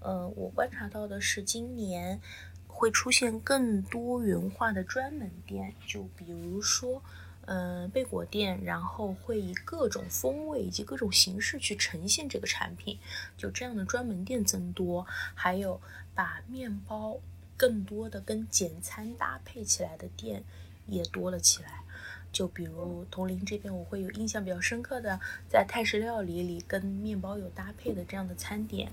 [0.00, 2.20] 呃，我观察到的是，今年
[2.66, 7.02] 会出现更多元化的专门店，就比如说，
[7.46, 12.98] 嗯，贝果店，然后会以各种风味以及各种形式去呈现这个产品，
[13.36, 15.80] 就这样的专门店增多，还有
[16.14, 17.18] 把面包
[17.56, 20.42] 更多的跟简餐搭配起来的店
[20.86, 21.82] 也多了起来。
[22.32, 28.92] 就比如铜陵这边，我会有印象比较深刻的，在泰式料理里跟面包有搭配的这样的餐点。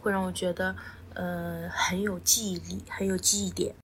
[0.00, 0.74] 会让我觉得，
[1.14, 3.74] 呃，很有记忆力，很有记忆点。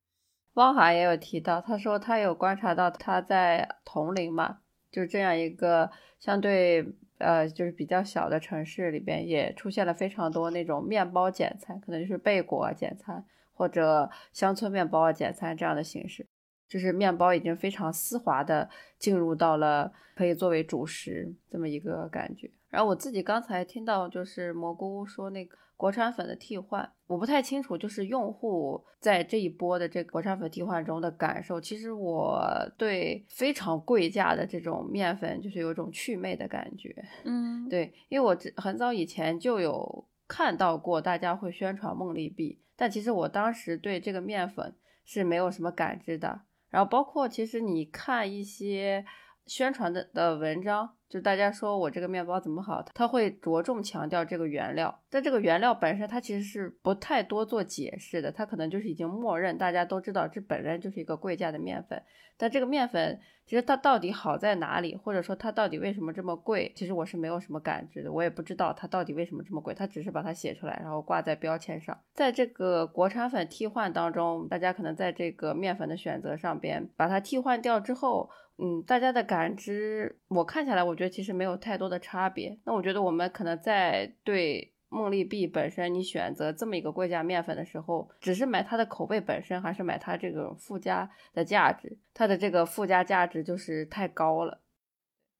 [0.55, 4.59] 汪涵也有提到，他说他有观察到他在铜陵嘛，
[4.92, 6.87] 就这样一个相对
[7.18, 16.24] 呃，就是比较小的城市里边也出现了非常多那种面包简餐，可能就是贝果简餐或者乡村面包简餐这样的形式，
[16.68, 22.48] 就是面包已经非常丝滑的进入到了可以作为主食这么一个感觉。
[22.70, 25.59] 然后我自己刚才听到就是蘑菇说那个。
[25.76, 31.60] 国产粉的替换，我不太清楚，就是用户在这一波的这个国产粉替换中的感受。
[31.60, 32.44] 其实我
[32.78, 36.94] 对非常贵价的这种面粉，就是有一种祛魅的感觉。
[37.24, 46.42] 嗯，对，因为我很早以前就有看到过大家会宣传梦丽碧，但其实我当时对这个面粉是没有什么感知的。
[46.70, 49.04] 然后包括其实你看一些。
[49.46, 62.03] 宣传的的文章，就大家说我这个面包怎么好，他会着重强调这个原料，但这个原料本身它其实是不太多做解释的，它可能就是已经默认大家都知道这本身就是一个贵价的面粉，
[62.37, 71.98] 但这个面粉其实它到底好在哪里，或者说它到底为什么这么贵，其实我是没有什么感知的，我也不知道它到底为什么这么贵，它只是把它写出来，然后挂在标签上。
[72.14, 78.30] 在这个国产粉替换当中，大家可能在这个面粉的选择上边把它替换掉之后。
[78.57, 82.57] 嗯，大家的感知，我看下来，我觉得其实没有太多的差别。
[82.64, 91.97] 那我觉得我们可能在对梦丽碧本身，你选择这么一个贵价面粉的时候，只是买它的口味本身，还是买它这个附加的价值？
[92.12, 94.61] 它的这个附加价值就是太高了。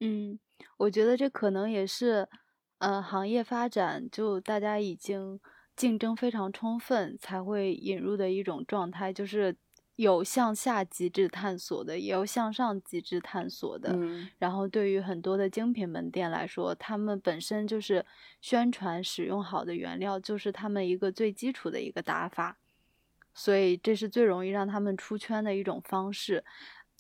[0.01, 0.39] 嗯，
[0.77, 2.29] 我觉得这可能也是，
[2.79, 5.41] 呃，行业发展就大家已经
[5.77, 9.57] 竞争非常充分，才会引入的一种状态，就是。
[9.97, 13.93] 有向下极致探索的，也有向上极致探索的。
[13.93, 18.05] 嗯，然后对于很多的精品门店来说，他们本身就是
[18.41, 22.59] 宣传使用好的原料，就是他们一个最基础的一个打法，
[23.35, 26.45] 所以这是最容易让他们出圈的一种方式。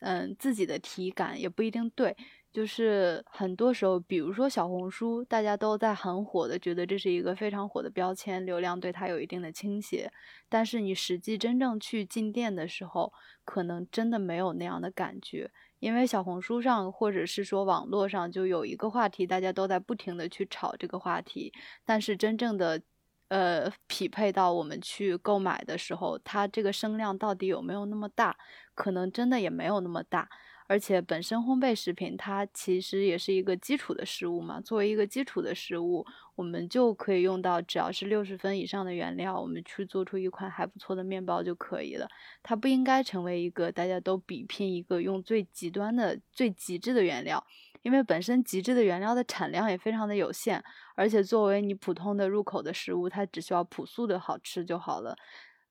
[0.00, 2.16] 嗯，自己的体感也不一定对。
[2.54, 10.08] 就是很多时候，比如说小红书，大家都在很火的，觉得这是一个非常火的标签，流量对它有一定的倾斜。
[10.48, 13.12] 但是你实际真正去进店的时候，
[13.44, 21.52] 可能真的没有那样的感觉，因为小红书上或者是说网络上就有一个话题，大家都在不停的去炒这个话题，
[21.84, 22.80] 但是真正的，
[23.26, 28.36] 呃，匹配到我们去购买的时候，它这个声量到底有没有那么大？
[28.76, 30.28] 可能真的也没有那么大。
[30.66, 42.08] 而且本身烘焙食品它其实也是一个基础的食物嘛，作为一个基础的食物，我们就可以用到只要是六十分以上的原料，我们去做出一款还不错的面包就可以了。
[42.42, 47.44] 它不应该成为一个大家都比拼一个用最极端的、最极致的原料，
[47.82, 55.14] 因为本身极致的原料的产量也非常的有限，而且作为你普通的入口的食物，它只需要朴素的好吃就好了。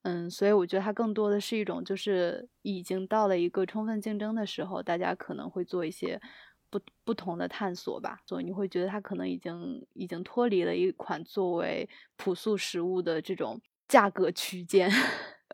[0.06, 6.20] 嗯，所以我觉得它更多的是一种，就是已经到了一个充分竞争的时候，大家可能会做一些
[6.70, 8.20] 不不同的探索吧。
[8.28, 14.92] 所以你会觉得它可能已经已经脱离了一款作为朴素食物的这种价格区间。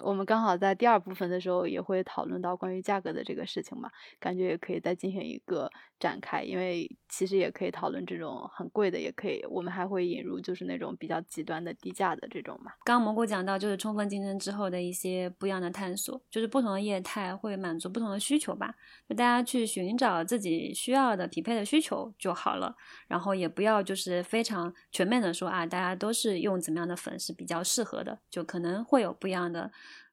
[0.01, 12.71] 我们刚好在第二部分的时候也会讨论到关于价格的这个事情嘛，感觉也可以再进行一个展开，因为其实也可以讨论这种很贵的，也可以，我们还会引入就是那种比较极端的低价的这种嘛。
[12.85, 18.73] 刚蘑菇讲到就是充分竞争之后的一些不一样的探索，就是不同的业态会满足不同的需求吧，
[19.07, 22.75] 就大家去寻找自己需要的匹配的需求就好了，
[23.07, 29.69] 然后也不要就是非常全面的说啊，大家都是用怎么样的粉是比较适合的，就可能会有不一样的。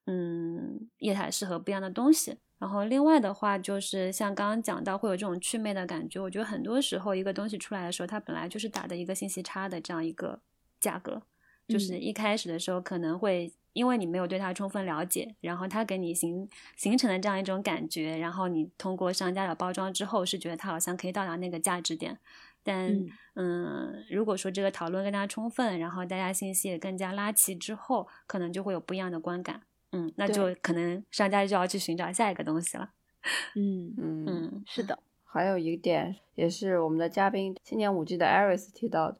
[0.06, 2.38] 嗯，液态适合不一样的东西。
[2.58, 6.18] 然后另外的话，就是像刚刚讲到会有这种祛魅的感觉。
[6.20, 10.40] 我觉得很多时候一个东西出来的时候，它本来就是打的一个信息差的这样一个
[10.80, 11.22] 价格。
[11.68, 22.18] 就是一开始的时候可能会因为你没有对它充分了解，然后它给你形形成了这样一种感觉，然后你通过商家的包装之后是觉得它好像可以到达那个价值点。
[22.62, 22.96] 但
[23.34, 29.62] 嗯，如果说这个讨论更加充分，然后大家信息也更加拉齐之后，可能就会有不一样的观感。
[29.92, 32.90] 嗯，那就可能商家就要去寻找下一个东西了。
[33.56, 34.98] 嗯嗯嗯，是的。
[35.24, 39.18] 还有一点也是我们的嘉宾青年五 G 的 Aris 提到的，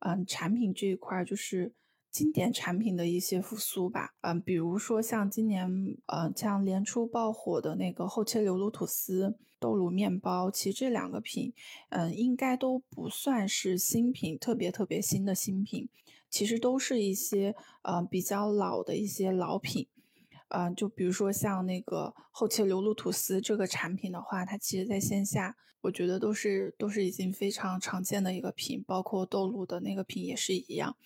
[0.00, 1.72] 嗯，产品这一块就是
[2.10, 4.14] 经典产品的一些复苏吧。
[4.22, 5.68] 嗯，比如说像今年
[6.06, 11.52] 呃像年初爆火的那个厚切流卤吐司、豆乳面包，其实这两个品，
[11.90, 15.88] 嗯，应该都不算是新品，特别特别新的新品。
[16.30, 19.86] 其实都是一些呃比较老的一些老品，
[20.48, 30.96] 呃，就比如说像那个厚切流露吐司这个产品的话，它其实在线下，我觉得都是都是已经非常常见的一个品，包括豆乳的那个品也是一样。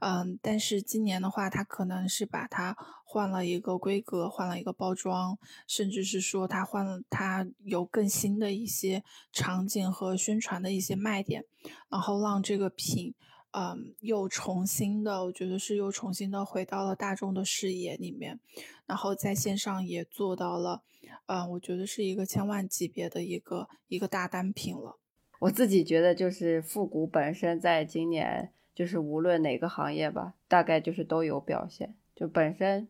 [0.00, 9.02] 嗯，但是今年的话，它可能是把它换了一个规格，换了一个包装，甚至是说它换了，它有更新的一些
[9.32, 11.46] 场景和宣传的一些卖点，
[11.88, 13.14] 然后让这个品，
[13.56, 18.40] 嗯，又重新的，我觉得是又重新的回到了大众的视野里面，
[18.86, 20.82] 然后在线上也做到了，
[21.26, 24.96] 嗯，我觉得是一个千万级别的一个一个大单品了。
[25.38, 28.50] 我自己觉得就是复古本身在今年。
[28.74, 31.94] 就是无论哪个行业吧，大概就是都有表现。
[32.12, 32.88] 就本身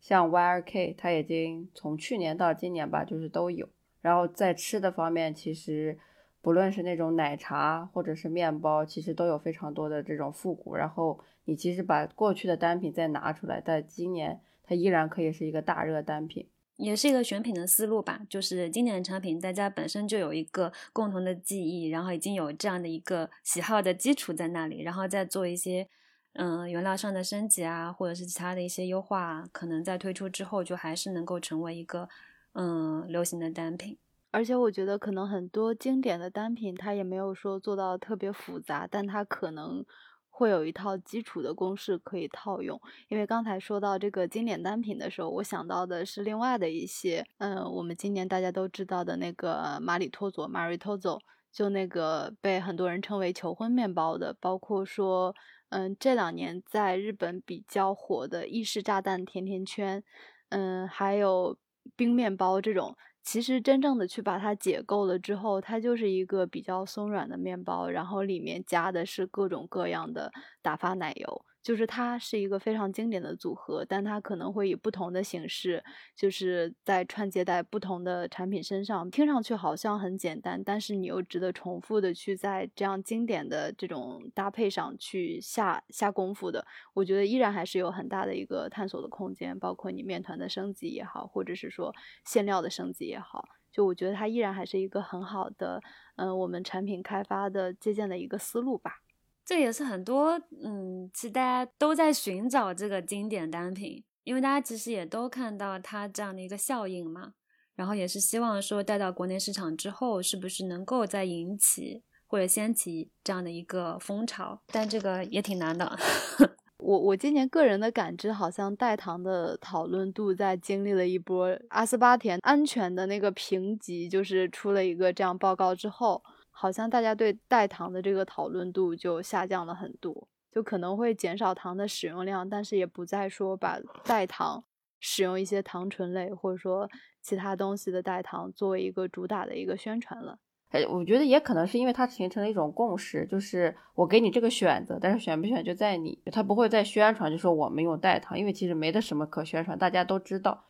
[0.00, 3.68] 像 YRK，它已经从去年到今年吧，就是都有。
[4.00, 5.98] 然后在吃的方面，其实
[6.42, 10.74] 不论是那种奶茶或者是面包，其实都有非常多的这种复古。
[10.74, 16.48] 然后你其实把过去的单品再拿出来，在今年它依然可以是一个大热单品。
[16.76, 25.86] 也是一个选品的思路吧，就是经典的产品，大家本身就有一个共同的记忆，然后已经有这样的一个喜好的基础在那里，然后再做一些
[26.32, 32.08] 嗯原料上的升级啊，或者是其他的一些优化，可能在推出之后就还是能够成为一个
[32.54, 33.98] 嗯流行的单品。
[34.30, 39.84] 而且我觉得可能很多经典的单品，它也没有说做到特别复杂，但它可能。
[40.32, 51.20] 会有一套基础的公式可以套用，因为刚才说到这个经典单品的时候，我想到的是另外的一些，嗯，我们今年大家都知道的那个马里托佐 （Maritozo），
[51.52, 55.34] 就那个被很多人称为求婚面包的，包括说，
[55.68, 60.02] 嗯，这两年在日本比较火的意式炸弹甜甜圈，
[60.48, 61.58] 嗯，还有
[61.94, 62.96] 冰面包这种。
[63.22, 71.44] 其实真正的去把它解构了之后，它就是一个比较松软的面包，然后里面加的是各种各样的打发奶油。
[71.62, 75.82] 就是它是一个非常经典的组合，但它可能会以不同的形式，
[76.16, 79.10] 就是在串接在不同的产品身上。
[79.10, 86.66] 听上去好像很简单，但是你又值得重复的去在这样经典的这种搭配上去下下功夫的。
[86.94, 91.94] 我觉得依然还是有很大的一个探索的空间，包括你面团的升级也好，或者是说
[92.24, 95.80] 馅料的升级也好，就我觉得它依然还是一个很好的，
[96.16, 99.02] 嗯，我们产品开发的借鉴的一个思路吧。
[99.50, 107.32] 这也是很多，嗯，其实大家都在寻找这个经典单品，因为大家其实也都看到它这样的一个效应嘛，
[107.74, 114.62] 然后也是希望说带到国内市场之后，是不是能够再引起或者掀起这样的一个风潮？
[114.68, 115.98] 但这个也挺难的。
[116.78, 126.22] 我我今年个人的感知，好像代糖的讨论度在经历了一波阿斯巴甜安全的那个评级，就是出了一个这样报告之后。
[126.60, 134.62] 好像大家对代糖的这个讨论度就下降了很多，就可能会减少糖的使用量，但是也不再说把代糖
[134.98, 136.86] 使用一些糖醇类或者说
[137.22, 140.38] 其他东西的代糖作为一个主打的一个宣传了。
[140.68, 150.66] 哎，我觉得也可能是因为它形成了一种共识，就是我给你这个选择，但是选不选就在你，他不会再宣传就说我们用代糖，因为其实没得什么可宣传，大家都知道。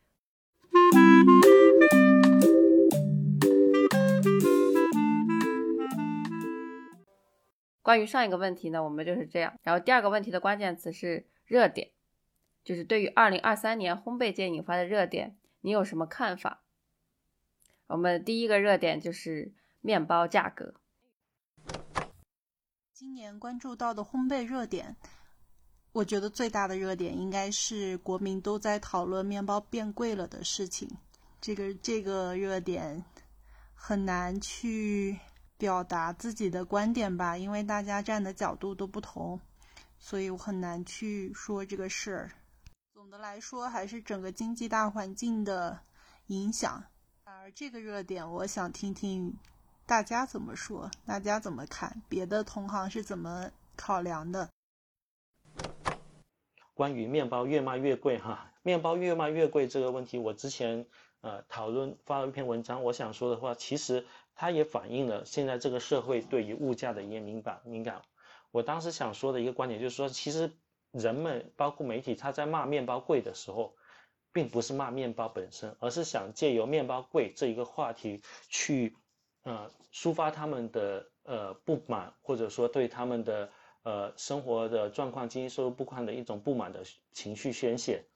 [7.82, 9.58] 关于上一个问题呢，我们就是这样。
[9.62, 11.90] 然后第二个问题的关键词是热点，
[12.62, 16.62] 就是对于二零二三年烘焙界引发的热点，你有什么看法？
[17.86, 20.74] 我们第一个热点就是面包价格。
[22.92, 24.96] 今年关注到的烘焙热点，
[25.92, 30.88] 我觉得最大的热点应该是国民都在讨论面包变贵了的事情。
[31.40, 33.02] 这个这个热点
[33.74, 35.18] 很难去。
[35.60, 39.38] 表达自己的观点吧，因为大家站的角度都不同，
[39.98, 42.30] 所以我很难去说这个事儿。
[42.94, 45.78] 总的来说，还是整个经济大环境的
[46.28, 46.82] 影响。
[47.24, 49.36] 而这个热点，我想听听
[49.84, 54.48] 大家怎么说，大家怎么看，别的同行是怎么考量的。
[56.72, 60.86] 关于面包越卖越贵，哈，面包越卖越贵这个问题，我之前
[61.20, 64.06] 呃讨论发了一篇文章，我想说的话，其实。
[64.40, 68.00] 它也反映了现在这个社会对于物价的一个敏感敏感。
[68.50, 70.50] 我当时想说的一个观点就是说，其实
[70.92, 73.76] 人们包括媒体，他在骂面包贵的时候，
[74.32, 78.96] 并不是骂面包本身，而是想借由面包贵这一个话题去，
[79.42, 83.50] 呃，抒发他们的呃不满，或者说对他们的
[83.82, 86.82] 呃生活的状况、经济收入不宽的一种不满的
[87.12, 88.06] 情绪宣泄。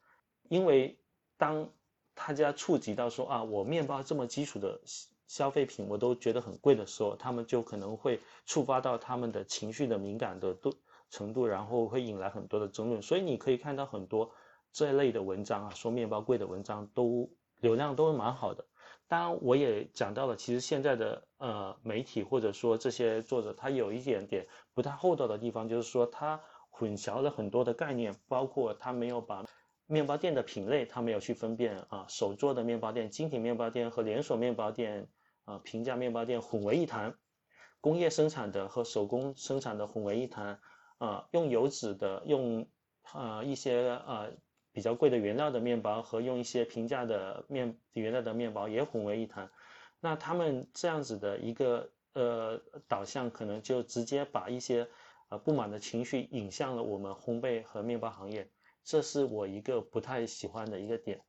[0.49, 0.99] 因为
[1.37, 1.69] 当
[2.15, 4.81] 大家触及到说啊，我面包这么基础的。
[5.27, 10.75] 消费品我都觉得很贵的时候，他们就可能会触发到他们的情绪的敏感的度
[11.11, 13.01] 程度，然后会引来很多的争论。
[13.03, 14.31] 所以你可以看到很多
[14.73, 18.65] 这类的文章啊，说面包贵的文章都流量都蛮好的。
[19.07, 29.45] 当然，我也讲到了，其实现在的呃媒体或者说这些作者，他有一点点不太厚道的地方，就是说他混淆了很多的概念，包括他没有把
[29.95, 35.07] 面包店的品类，他没有去分辨啊，手做的面包店、精品面包店和连锁面包店
[35.45, 37.15] 啊，平价面包店混为一谈，
[37.81, 40.59] 工业生产的和手工生产的混为一谈
[40.99, 42.67] 啊，用油脂的、用
[43.13, 44.27] 啊一些啊
[44.73, 49.49] 比较贵的原料的面包和用一些平价的面原料的面包也混为一谈，
[50.01, 54.89] 那他们这样子的一个呃导向，可能就直接把一些。
[55.43, 58.49] 不满的情绪引向了我们烘焙和面包行业，
[58.85, 61.21] 这是我一个不太喜欢的一个点。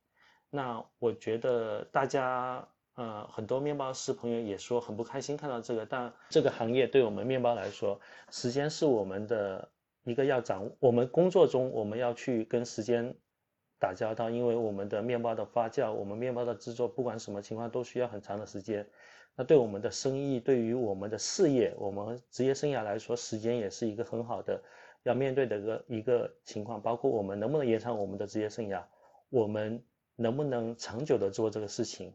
[0.50, 7.98] 那我觉得大家呃很多面包师朋友也说很不开心看到这个，但这个行业对我们面包来说，
[8.30, 9.68] 时间是我们的
[10.04, 10.70] 一个要掌握。
[10.78, 13.14] 我们工作中我们要去跟时间
[13.78, 18.88] 打交道，因为我们的面包的发酵，我们面包的制作，不管什么情况都需要很长的时间。
[19.34, 24.62] 那对我们的生意，对于我们的事业，我们职业生涯来说，时间也是一个很好的
[25.06, 26.82] 要面对的一个一个情况。
[26.82, 28.82] 包括我们能不能延长我们的职业生涯，
[29.30, 29.82] 我们
[30.16, 32.12] 能不能长久的做这个事情。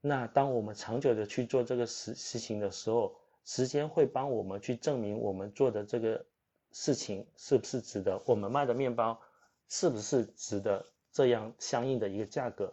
[0.00, 6.26] 那当我们长久的去做这个事事情的时候，时间会帮我们去证明我们做的这个
[6.72, 9.20] 事情是不是值得，我们卖的面包
[9.68, 12.72] 是不是值得这样相应的一个价格。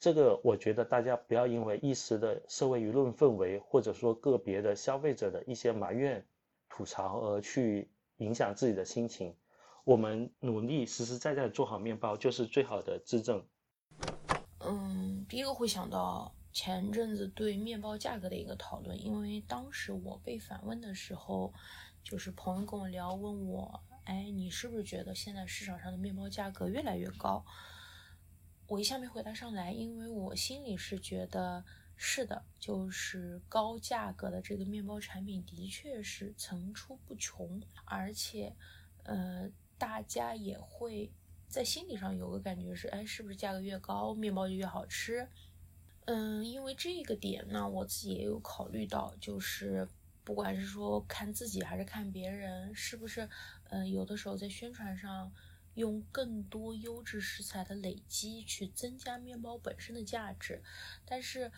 [0.00, 6.24] 这个我觉得大家不要因为一时的社会舆论氛围，或者说个别的消费者的一些埋怨、
[6.68, 7.88] 吐槽而去
[8.18, 9.34] 影响自己的心情。
[9.84, 13.44] 我们努力实实在在做好面包，就是最好的质证。
[14.60, 21.52] 嗯，第一个会想到前阵子对面包价格的一个讨论，因为当时我被反问的时候，
[22.02, 27.44] 就是朋友跟我聊，问我，哎，你是不是觉得现在市场上的面包价格越来越高？
[28.66, 31.64] 我一下没回答上来，因为我心里是觉得
[32.00, 38.54] 是的，就是高价格的这个面包产品的确是层出不穷，而且，
[39.02, 41.10] 呃，大家也会
[41.48, 45.28] 在心理上有个感觉是，哎，是不是价格越高，面包就越好吃？
[46.04, 49.88] 嗯，因为这个点呢，我自己也有考虑到，就是
[50.22, 53.28] 不管是说看自己还是看别人，是不是，
[53.70, 55.32] 嗯，有的时候在宣传上。
[55.74, 60.60] 用更多优质食材的累积去增加面包本身的价值，
[61.06, 61.52] 但是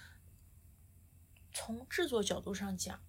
[1.52, 3.00] 从制作角度上讲，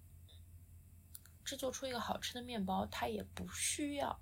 [1.44, 4.20] 制作出一个好吃的面包，它也不需要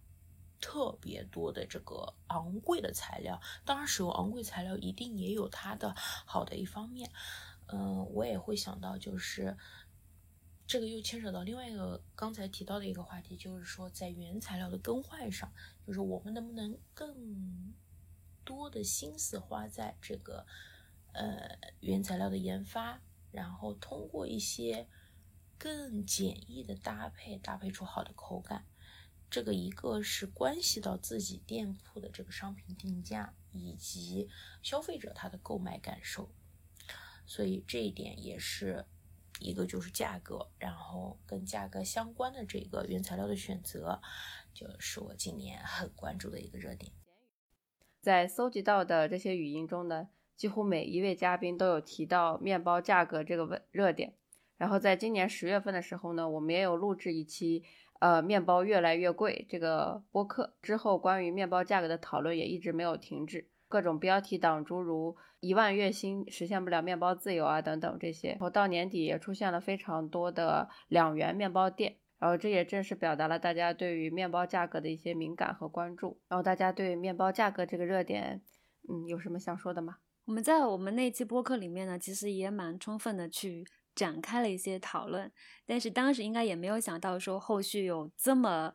[0.61, 3.41] 特别多的这个昂贵的材料。
[3.65, 7.11] 当然，使用昂贵材料一定也有它的好的一方面。
[7.67, 9.57] 嗯，我也会想到就是。
[10.67, 15.53] 这个又牵扯到另外一个刚才提到的一个话题，就是说在原材料的更换上，
[15.85, 17.75] 就是我们能不能更
[18.45, 20.47] 多的心思花在这个
[21.13, 23.03] 呃原材料的研发，
[23.33, 24.89] 然后通过一些
[25.59, 28.67] 更简易的搭配，搭配出好的口感。
[29.31, 34.29] 这个一个是关系到自己店铺的这个商品定价以及
[34.63, 36.31] 消费者他的购买感受，
[37.27, 38.87] 所以这一点也是。
[39.39, 44.03] 一个就是价格，然后跟价格相关的这个原材料的选择，
[44.53, 46.93] 就是我今年很关注的一个热点。
[48.03, 50.11] 在搜集到的这些语音中呢，
[50.41, 54.15] 几乎每一位嘉宾都有提到面包价格这个问热点。
[54.57, 57.63] 然后在今年十月份的时候呢，我们也有录制一期
[57.99, 63.51] 呃面包越来越贵这个播客，之后关于面包价格的讨论也一直没有停止。
[63.69, 76.19] 各种标题党，诸如一万月薪实现不了面包自由啊等等这些，然后到年底也出现了非常多的两元面包店，然后这也正是表达了大家对于面包价格的一些敏感和关注。
[76.29, 78.41] 然后大家对面包价格这个热点，
[78.89, 79.99] 嗯，有什么想说的吗？
[80.31, 83.67] 我们在我们那期播客里面呢，其实也蛮充分的去
[83.97, 85.29] 展开了一些讨论，
[85.67, 88.75] 但是当时应该也没有想到说后续有这么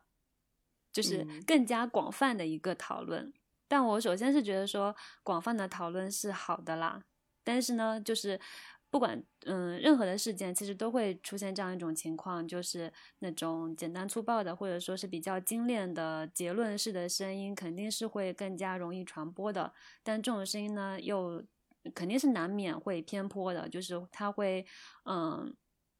[0.91, 3.33] 就是更加广泛的一个讨论。
[3.69, 4.93] 但我首先是觉得说
[5.23, 7.01] 广泛的讨论是好的啦，
[7.41, 8.37] 但是呢，就是
[8.95, 19.73] 不管嗯任何的事件，其实都会出现这样一种情况，就是那种简单粗暴的或者说是比较精炼的结论式的声音，肯定是会更加容易传播的。
[20.01, 21.43] 但这种声音呢，又
[21.93, 24.65] 肯定是难免会偏颇的，就是它会
[25.03, 25.53] 嗯。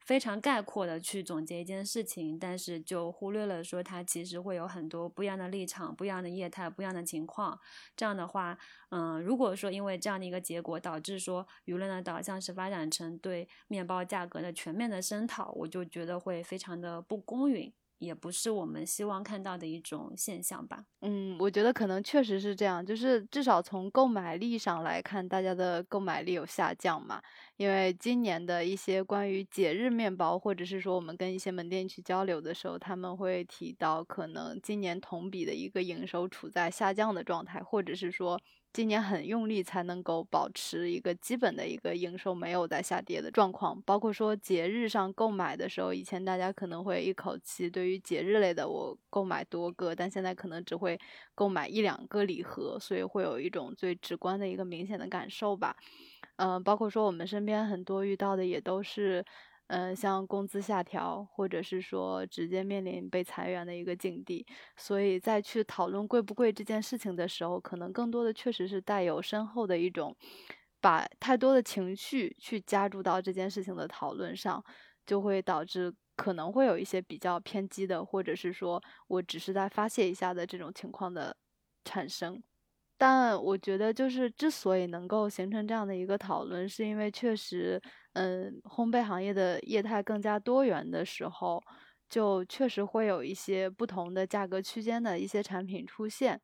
[0.06, 7.60] 非常概括的去总结一件事情，但是就忽略了说它其实会有很多不一样的立场、不一样的业态、不一样的情况。
[7.96, 8.56] 这样的话，
[8.90, 17.74] 嗯，如果说因为这样的一个结果导致说舆论的导向是发展成对面包价格的全面的声讨，我就觉得会非常的不公允。
[18.06, 20.86] 也不是我们希望看到的一种现象吧。
[21.02, 27.22] 嗯，我觉得可能确实是这样，就是至少从购买力上来看，大家的购买力有下降嘛。
[27.58, 38.40] 因为今年的一些关于节日面包，或者是说我们跟一些门店去交流的时候，他们会提到，可能今年同比的一个营收处在下降的状态，或者是说。
[38.76, 51.00] 今年很用力才能够保持一个基本的一个营收没有在下跌的状况，包括说节日上购买的时候，以前大家可能会一口气对于节日类的我购买多个，但现在可能只会
[51.34, 55.78] 购买一两个礼盒，所以会有一种最直观的一个明显的感受吧。
[56.36, 59.24] 嗯，包括说我们身边很多遇到的也都是。
[59.68, 64.46] 嗯，像工资下调，或者是说直接面临被裁员的一个境地，
[64.78, 70.16] 所以在去讨论贵不贵这件事情的时候，可能更多的确实是带有深厚的一种，
[70.80, 74.64] 把太多的情绪去加注到这件事情的讨论上，
[75.06, 81.36] 就会导致可能会有一些比较偏激的，或者是说我只是在发泄一下的这种情况的
[81.84, 82.44] 产生。
[82.98, 87.82] 但我觉得，就是之所以能够形成这样的一个讨论，是因为确实，
[88.14, 91.62] 嗯，烘焙行业的业态更加多元的时候，
[92.10, 96.40] 就确实会有一些不同的价格区间的一些产品出现。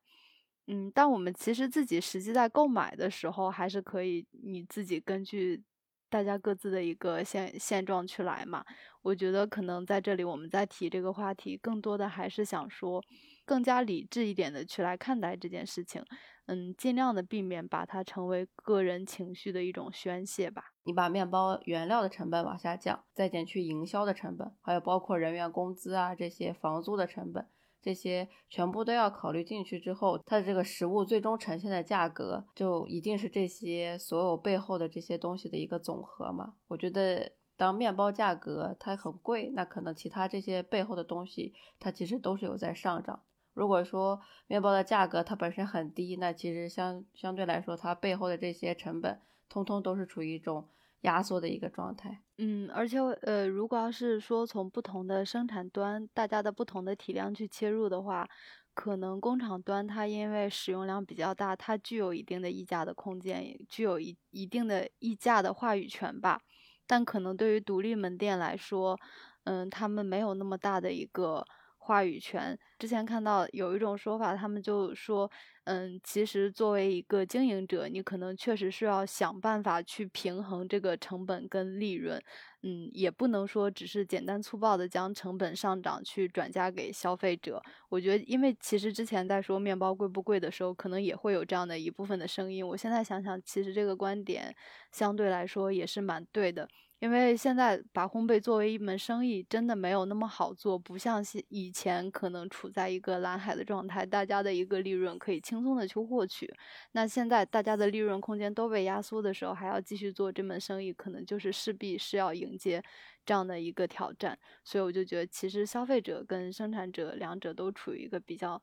[0.68, 5.62] 嗯，但我们其实自己实际在购买的时候，还是可以你自己根据
[6.10, 8.64] 大家各自的一个现现状去来嘛。
[9.02, 13.02] 我觉得可能在这里我们在提这个话题，更多的还是想说，
[13.44, 16.04] 更加理智一点的去来看待这件事情。
[16.46, 20.72] 嗯，尽量的避免把它成为个人情绪的一种宣泄吧。
[20.82, 27.46] 你把面包原料的成本往下降，再减去营销的成本，还有包括人员工资啊这些房租的成本，
[27.80, 36.54] 这些全部都要考虑进去之后，它的这个食物最终呈现的价格，就一定是这些所有背后的这些东西的一个总和嘛。
[36.66, 43.22] 我觉得，当面包价格它很贵，那可能其他这些背后的东西，它其实都是有在上涨。
[43.54, 50.68] 如果说面包的价格它本身很低，那其实相相对来说，它背后的这些成本，通通都是处于一种
[51.02, 52.22] 压缩的一个状态。
[52.38, 58.26] 嗯，而且呃，如果要是说从不同的生产端，大家的不同的体量去切入的话，
[58.74, 66.40] 可能工厂端它因为使用量比较大，它具有一定的溢价的空间，具有一一定的溢价的话语权吧。
[66.86, 68.98] 但可能对于独立门店来说，
[69.44, 71.44] 嗯，他们没有那么大的一个。
[71.84, 72.56] 话语权。
[72.78, 75.28] 之前看到有一种说法，他们就说，
[75.64, 82.22] 嗯，其实作为一个经营者，你可能确实是要想办法去平衡这个成本跟利润，
[82.62, 87.60] 嗯，也不能说只是简单粗暴的将成本上涨去转嫁给消费者。
[87.88, 92.66] 我觉得，因为其实之前在说面包贵不贵的时候，可能也会有这样的一部分的声音。
[92.66, 94.54] 我现在想想，其实这个观点
[94.92, 96.68] 相对来说也是蛮对的。
[97.02, 106.48] 因为现在把烘焙作为一门生意，真的没有那么好做，不像以前可能处在一个蓝海的状态，大家的一个利润可以轻松的去获取。
[106.92, 112.80] 那现在大家的利润空间都被压缩的时候，还要继续做这门生意，可能就是势必是要迎接
[113.26, 114.38] 这样的一个挑战。
[114.62, 118.62] 所以我就觉得，其实消费者跟生产者两者都处于一个比较。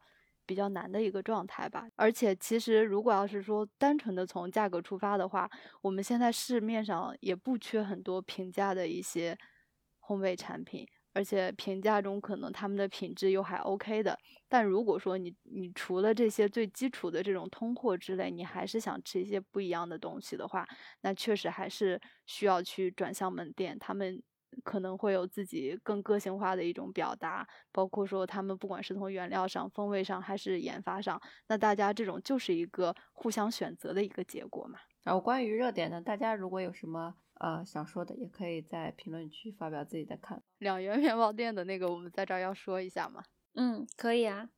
[0.49, 5.47] 比较难的一个状态吧，而且其实如果要是说单纯的从价格出发的话，
[5.83, 9.37] 我们现在市面上也不缺很多平价的一些
[10.01, 14.17] 烘焙产品，而且平价中可能他们的品质又还 OK 的。
[14.47, 20.65] 但如果说你你除了这些最基础的这种通货之类，你还是想吃一些不一样的东西的话，
[21.01, 24.23] 那确实还是需要去转向门店，他们。
[24.63, 34.79] 可能会有自己更个性化的一种表达，包括说他们不管是从原料上、风味上还是研发上，那大家这种就是一个互相选择的一个结果嘛。
[35.03, 40.43] 然后关于热点呢，大家如果有什么呃想说的，也可以在评论区发表自己的看法。
[40.59, 43.23] 两元面包店的那个，我们在这儿要说一下吗？
[43.55, 44.49] 嗯，可以啊。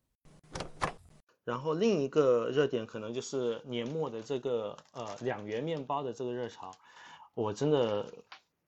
[1.44, 6.72] 然后另一个热点可能就是年末的这个呃两元面包的这个热潮，
[7.34, 8.06] 我真的。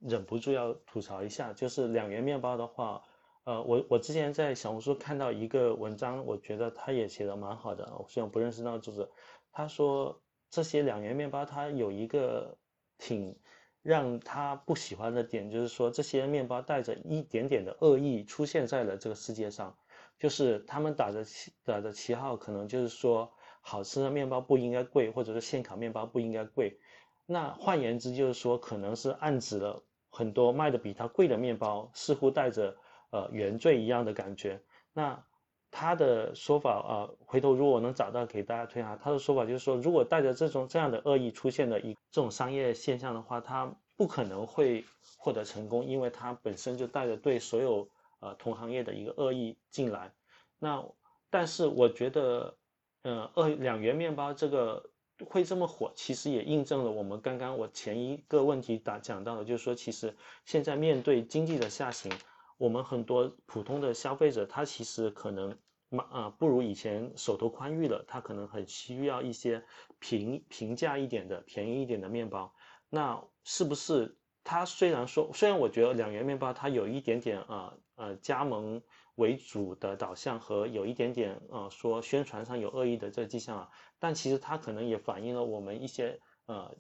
[0.06, 3.04] 忍不住要吐槽一下，就是两元面包的话，
[3.46, 9.10] 呃，我我之前在小红书看到一个文章，我觉得他也写的蛮好的，虽然不认识那个作者，
[9.52, 12.58] 他说这些两元面包它有一个
[12.98, 13.36] 挺
[13.82, 19.76] 让他不喜欢的点，就是说这些面包带着一点点的恶意出现在了这个世界上，
[20.20, 23.32] 就是他们打着旗打着旗号，可能就是说
[23.62, 26.78] 好吃的面包不应该贵，或者是现烤面包不应该贵，
[27.26, 29.82] 那换言之就是说可能是暗指了。
[30.14, 32.78] 很多卖的比它贵的面包，似乎带着
[33.10, 34.62] 呃原罪一样的感觉。
[34.94, 35.20] 那
[35.72, 44.86] 他的说法啊，回头如果我能找到给大家推下，他的说法就是说，如果带着这种这样的恶意出现的一这种商业现象的话，它不可能会
[45.18, 47.90] 获得成功，因为它本身就带着对所有
[48.20, 50.14] 呃同行业的一个恶意进来。
[50.60, 50.86] 那
[51.32, 52.56] 但是我觉得，
[53.02, 54.92] 呃，二两元面包这个
[55.26, 60.16] 会这么火，其实也印证了我们刚刚我前一个问题打讲到的，就是说，其实
[60.46, 62.12] 现在面对经济的下行，
[62.58, 65.58] 我们很多普通的消费者，他其实可能。
[66.10, 69.64] 啊，不如以前手头宽裕了，他可能很需要一些
[70.00, 72.52] 平平价一点的、便宜一点的面包。
[72.90, 78.82] 那是不是他虽然说，虽然我觉得两元面包它有一点点呃呃加盟
[79.16, 86.76] 为主的导向和有一点点呃说宣传上有恶意的这迹象啊，但其实它可能也反映了我们一些呃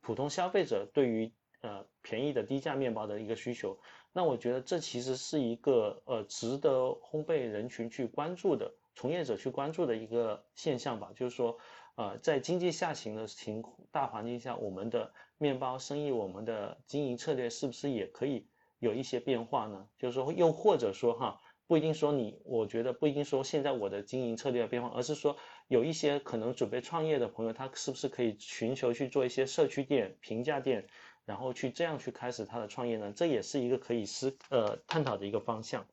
[0.00, 3.78] 普通消费者对于呃便宜的低价面包的一个需求。
[4.12, 11.10] 那我觉得这其实是一个呃值得烘焙人群去关注的从业者去关注的一个现象吧。
[11.14, 11.58] 就是说，
[11.96, 18.46] 呃，在经济下行的情大环境下，我们的面包生意，我们的经营策略是不是也可以
[18.78, 19.86] 有一些变化呢？
[19.98, 25.36] 就是说，又或者说哈，不一定说你，我觉得不一定说现在我的经营策略变化，而是说
[25.68, 30.86] 有一些可能准备创业的朋友，他是不是可以寻求去做一些社区店、平价店？
[31.24, 35.84] 然后去这样去开始他的创业呢，这也是一个可以思呃探讨的一个方向。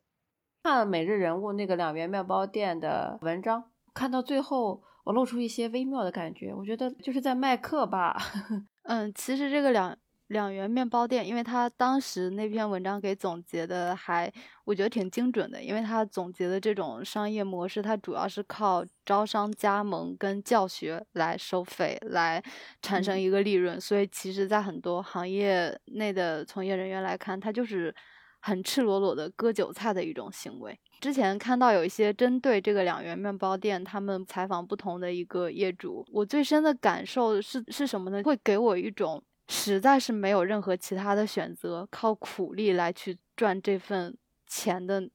[0.62, 8.16] 看每日人物那个两元面包店的文章，看到最后我露出一些微妙的感觉，我觉得就是在卖课吧。
[8.84, 9.98] 嗯，其实这个两。
[10.34, 14.30] 两元面包店，因为他当时那篇文章给总结的还，
[14.64, 22.42] 我觉得挺精准的，因为他总结的这种商业模式，它主要是靠招商加盟跟教学来收费，来
[22.82, 27.94] 产生一个利润，所以其实，在很多行业内的从业人员来看，它就是
[28.40, 30.76] 很赤裸裸的割韭菜的一种行为。
[31.00, 38.20] 之前看到有一些针对这个两元面包店，他们采访不同的一个业主，我最深的感受是是什么呢？
[38.24, 39.22] 会给我一种。
[39.48, 44.16] 实在是没有任何其他的选择，靠苦力来去赚这份
[44.46, 45.10] 钱的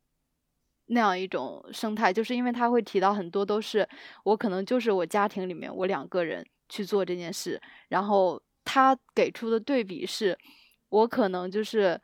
[0.88, 3.88] 那样一种生态，就是因为他会提到很多都是
[4.24, 10.38] 我可能就是我家庭里面我两个人去做这件事，然后他给出的对比是，
[10.90, 12.00] 我可能就是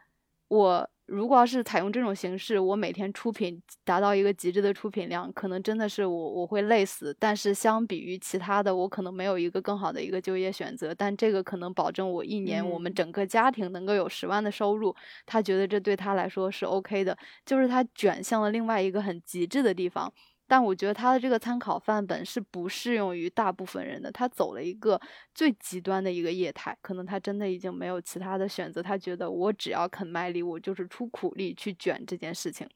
[0.47, 0.89] 我。
[1.07, 7.15] 如果要是采用这种形式，我每天出品达到一个极致的出品量，可能真的是我我会累死。
[7.19, 10.95] 但是相比于其他的，我可能没有一个更好的一个就业选择。
[10.95, 14.95] 但这个可能保证我一年我们整个家庭能够有十万的收入。
[15.25, 20.11] 他觉得这对他来说是 OK 的，就是他卷向了另外一个很极致的地方。
[20.47, 24.11] 但我觉得他的这个参考范本是不适用于大部分人的。
[24.11, 24.99] 他走了一个
[25.33, 28.81] 最极端的一个业态，可能他真的已经没有其他的选择。
[28.81, 32.69] 他觉得我只要肯卖力，我就是出苦力去卷这件事情。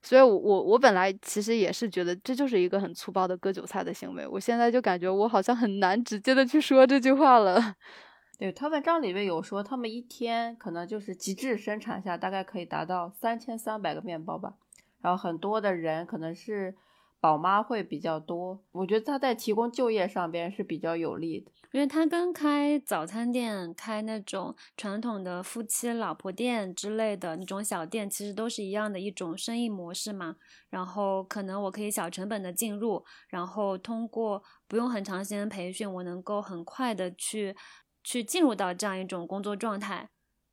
[0.00, 4.26] 所以，我我我本来其实也是觉得这就是一个很粗暴的割韭菜的行为。
[4.26, 7.76] 我现在就感觉我好像很难直接的去说这句话了。
[8.38, 14.54] 对他文章里面有说，他们一天可能就是极致生产下大概可以达到三千三百个面包吧。
[15.02, 16.74] 然后很多的人可能是。
[17.20, 30.36] 宝妈会比较多，我觉得他在提供就业上边是比较有利的，因为他跟开早餐店、开那种传统的夫妻老婆店之类的那种小店，其实都是一样的一种生意模式嘛。
[30.70, 37.54] 然后可能我可以小成本的进入，然后通过不用很长时间培训，我能够很快的去
[38.02, 40.08] 去进入到这样一种工作状态，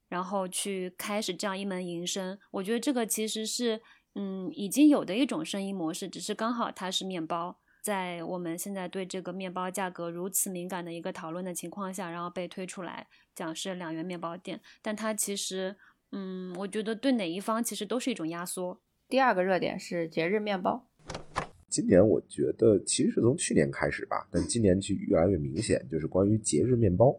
[0.09, 2.38] 然后去开始这样一门营生。
[2.51, 3.82] 我觉得这个其实是。
[4.20, 13.05] 嗯，已经有的一种生意模式，只是刚好它是面包，在我们现在对这个面包价格如此敏感的一个讨论的情况下，然后被推出来
[13.36, 15.76] 讲是两元面包店，但它其实，
[16.13, 18.82] 嗯，我觉得对哪一方其实都是一种压缩。
[19.07, 20.89] 第二个热点是节日面包，
[21.70, 27.15] 今年我觉得其实是从去年开始吧，但今年就越来越明显，就是关于节日面包，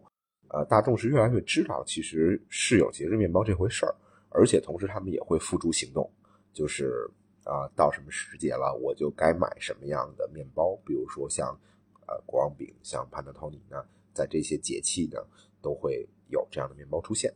[0.49, 3.95] 呃，大众是越来越知道其实是有节日面包这回事儿，
[4.31, 6.11] 而且同时他们也会付诸行动。
[6.59, 7.09] 就是
[7.45, 10.77] 啊，到什么时节了，我就该买什么样的面包。
[10.85, 11.57] 比如说像
[12.05, 13.81] 呃国王饼，像潘德托尼呢，
[14.13, 15.25] 在这些节气呢，
[15.61, 17.33] 都会有这样的面包出现。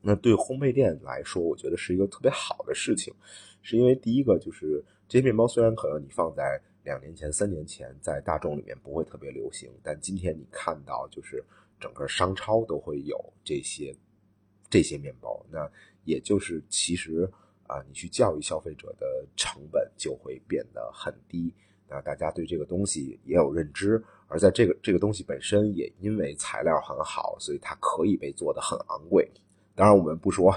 [0.00, 3.12] 那对烘焙店来说，我觉得是一个特别好的事情，
[3.62, 11.44] 是因为第一个就是这些面包虽然可能你放在两年前、三年前在大众里面不会特别流行，但今天你看到就是
[11.80, 13.92] 整个商超都会有这些
[14.70, 15.44] 这些面包。
[15.50, 15.68] 那
[16.04, 17.28] 也就是其实。
[17.70, 21.54] 啊，你去教育消费者的成本就会变得很低，
[21.88, 29.30] 那大家对这个东西也有认知，而在这个这个东西本身也因为材料很好，所以它可以被做得很昂贵。
[29.76, 30.52] 当然，我们不说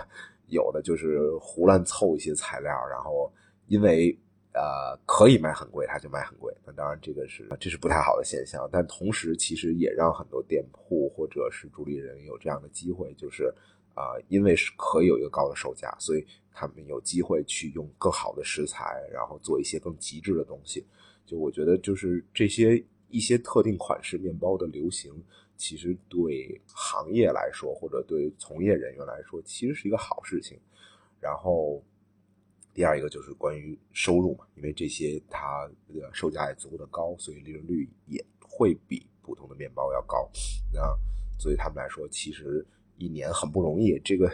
[0.47, 3.31] 有的就是胡乱凑一些材料，然后
[3.67, 4.09] 因为
[4.53, 6.51] 呃可以卖很贵，它就卖很贵。
[6.65, 13.53] 那当然这个是这是不太好的现象，但同时其实也让很多店铺或者是主理人有这样的机会，就是。
[13.93, 20.85] 啊，因为是可以有一个高的售价，所以他们有机会去用更好的食材，然后做一些更极致的东西。
[21.25, 25.13] 就我觉得，就是这些一些特定款式面包的流行，
[25.55, 30.59] 其实对行业来说，或者对从业人员来说，其实是一个好事情。
[31.19, 31.81] 然后
[32.73, 40.29] 第二一个就是关于收入嘛，因为这些它的售价也足够的高，所以利润率也会比普通的面包要高。
[40.73, 40.81] 那
[41.39, 42.65] 所以他们来说，其实
[42.97, 44.31] 一年很不容易，这个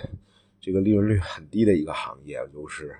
[0.60, 2.96] 这个利润率很低的一个行业，就是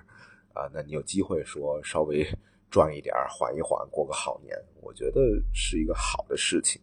[0.52, 2.26] 啊，那你有机会说稍微
[2.70, 5.20] 赚一点，缓一缓，过个好年，我觉得
[5.52, 6.80] 是一个好的事情。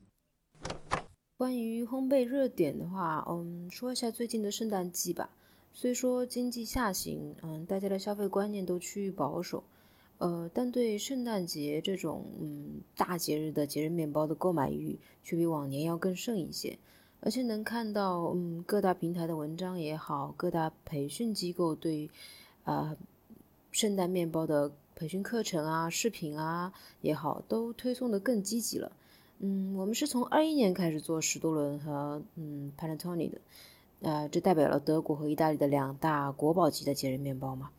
[1.37, 5.29] 关于烘焙热点的话，嗯，说一下最近的圣诞季吧。
[5.71, 9.63] 虽说经济下行，嗯，大家的消费观念都趋于保守，
[10.17, 16.79] 呃，但对圣诞节这种嗯大节日的节日面包的购买欲却比往年要更盛一些。
[17.19, 22.09] 而且能看到，嗯，各大平台的文章也好，各大培训机构对
[22.63, 22.95] 啊
[23.71, 28.91] 圣诞面包的培训课程啊、视频啊也好，都推送的更积极了。
[29.39, 33.37] 嗯，我们是从二一年开始做史多伦和嗯 Panettone 的。
[34.01, 37.71] 呃，这代表了德国和意大利的两大国宝级的节日面包嘛。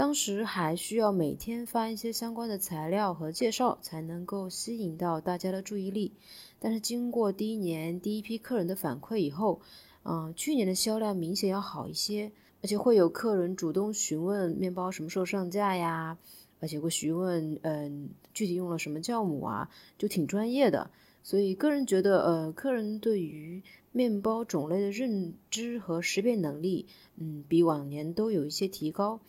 [0.00, 6.14] 当时还需要每天发一些相关的材料和介绍，才能够吸引到大家的注意力。
[6.58, 9.60] 但是经过第一年第一批客人的反馈以后，
[10.04, 12.32] 嗯，去年的销量明显要好一些，
[12.62, 16.16] 而且会有客人主动询问面包什么时候上架呀，
[16.60, 20.90] 而且会询问，嗯，具体用了什么酵母啊，就挺专业的。
[21.22, 26.86] 所以个人觉得，呃，客人对于面包种类的认知和识别能力，
[27.18, 29.20] 嗯，比往年都有一些提高，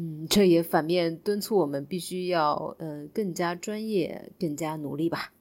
[0.00, 5.34] 嗯，这也反面敦促我们必须要，呃，更加专业、更加努力吧。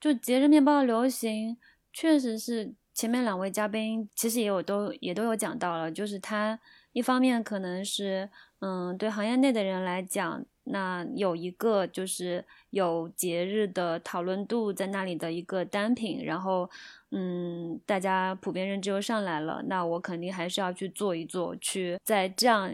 [0.00, 1.56] 就节日面包的流行，
[1.92, 6.60] 确实是前面两位嘉宾其实也有都也都有讲到了，就是它
[6.92, 8.30] 一方面可能是，
[8.60, 10.46] 嗯，对行业内的人来讲。
[10.64, 16.70] 那有一个就是有节日的讨论度在那里的一个单品，然后，
[17.10, 22.72] 嗯，大家普遍认知又上来了，那我肯定还是要去做一做，去在这样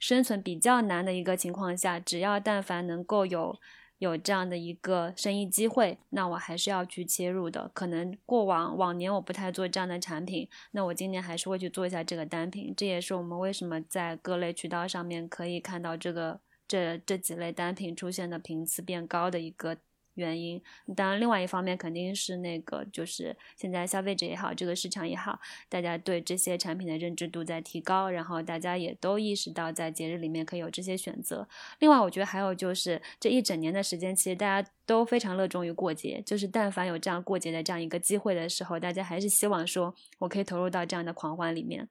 [0.00, 3.56] 生存比较难的一个情况下，只要但凡能够有
[3.98, 7.70] 有这样的一个生意机会，那我还是要去切入的。
[7.72, 12.74] 可能过往往年我不太做这样的产品，那我今年还是会去做一下这个单品。
[12.76, 16.40] 这也是我们为什么在各类渠道上面可以看到这个。
[16.70, 19.76] 这这几类单品出现的频次变高的一个
[20.14, 20.60] 原因，
[20.96, 31.48] 当然，另外一方面肯定是那个，就是现在消费者也好，这个市场也好，大家对这些产品的认知度在提高，然后大家也都意识到在节日里面可以有这些选择。
[31.78, 41.88] 另外，我觉得还有就是这一整年的时间，其实大家都非常热衷于过节，就是但凡有这样过节的这样一个机会的时候，大家还是希望说我可以投入到这样的狂欢里面。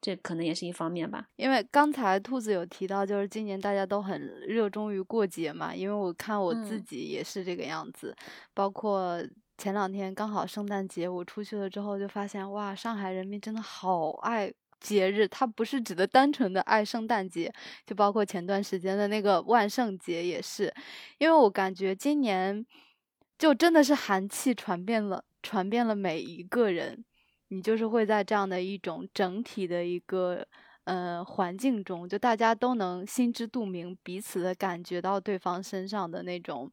[0.00, 5.74] 这可能也是一方面吧，因为刚才兔子有提到，就是今年大家都很热衷于过节嘛。
[5.74, 8.14] 因为我看我自己也是这个样子，
[8.54, 9.20] 包括
[9.58, 15.26] 前两天刚好圣诞节，我出去了之后就发现，哇，上海人民真的好爱节日。
[15.26, 17.52] 他不是指的单纯的爱圣诞节，
[17.86, 20.72] 就包括前段时间的那个万圣节也是。
[21.18, 22.64] 因为我感觉今年
[23.38, 27.02] 就真的是寒气传遍了，传遍了每一个人。
[27.48, 30.46] 你就是会在这样的一种整体的一个
[30.84, 36.70] 呃环境中，就大家都能心知肚明，彼此的感觉到对方身上的那种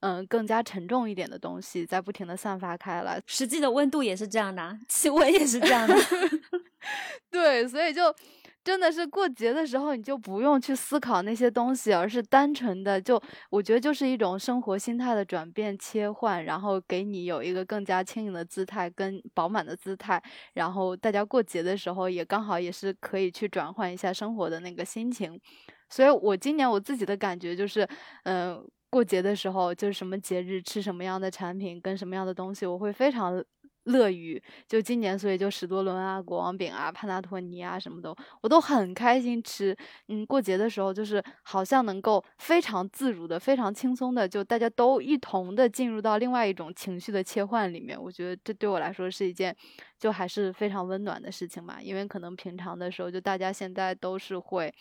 [0.00, 3.22] 嗯更加沉重一点的东西在不停的散发开来。
[3.26, 5.94] 实际的温度也是这样的，气温也是这样的，
[7.30, 8.14] 对，所以就。
[8.62, 25.40] 真的是过节的时候，你就不用去思考那些东西，而是单纯的就，我觉得就是一种生活心态的转变切换，然后给你有一个更加轻盈的姿态跟饱满的姿态，然后大家过节的时候也刚好也是可以去转换一下生活的那个心情，
[25.88, 27.88] 所以我今年我自己的感觉就是，
[28.24, 33.42] 嗯，过节的时候就是什么节日吃什么样的产品跟什么样的东西，我会非常。
[33.90, 39.76] 乐于就今年，所以就史多伦啊、国王饼啊、潘纳托尼啊什么的，我都很开心吃。
[40.08, 48.00] 嗯，过节的时候就是好像能够非常自如的、非常轻松的，就大家都一同的进入到另外一种情绪的切换里面。
[48.00, 49.54] 我觉得这对我来说是一件
[49.98, 54.72] 就还是非常温暖的事情嘛，因为可能平常的时候就大家现在都是会。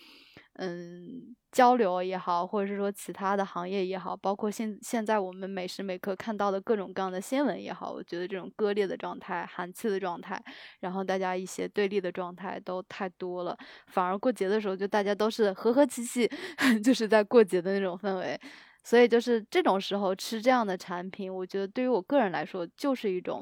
[0.61, 10.37] 嗯，交流也好，或者是说其他的行业也好，包括现现在我们每时每刻看到的各种各样的新闻也好，我觉得这种割裂的状态、寒气的状态，
[10.81, 13.57] 然后大家一些对立的状态都太多了。
[13.87, 16.29] 反而过节的时候，就大家都是和和气气，
[16.83, 18.37] 就是在过节的那种氛围。
[18.83, 23.41] 所以就是这种时候吃这样的产品，我觉得对于我个人来说，就是一种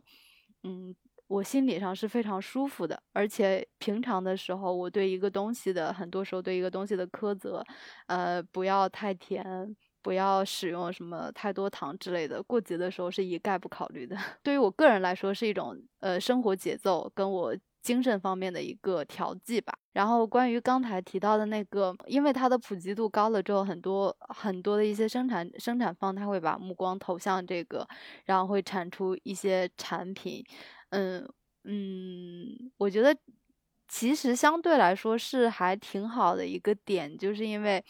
[0.63, 0.93] 嗯
[1.28, 3.02] 我心理上是非常舒服的。
[3.14, 7.64] 而且平常的时候，我对一个东西的很多时候对一个东西的苛责，
[8.08, 14.16] 呃，不要太甜，不要使用什么太多糖之类的，过节的时候是一概不考虑的。
[14.44, 17.56] 对于我个人来说，是一种呃生活节奏跟我。
[17.88, 19.74] 精神方面的一个调剂吧。
[19.94, 27.88] 然后关于刚才提到的那个，因为它的普及度高了之后，很多很多的一些生产生产方他会把目光投向这个，
[28.26, 30.44] 然后会产出一些产品。
[30.90, 31.26] 嗯
[31.64, 33.16] 嗯，我觉得
[33.88, 37.82] 其实相对来说是还挺好的一个点，就是因为。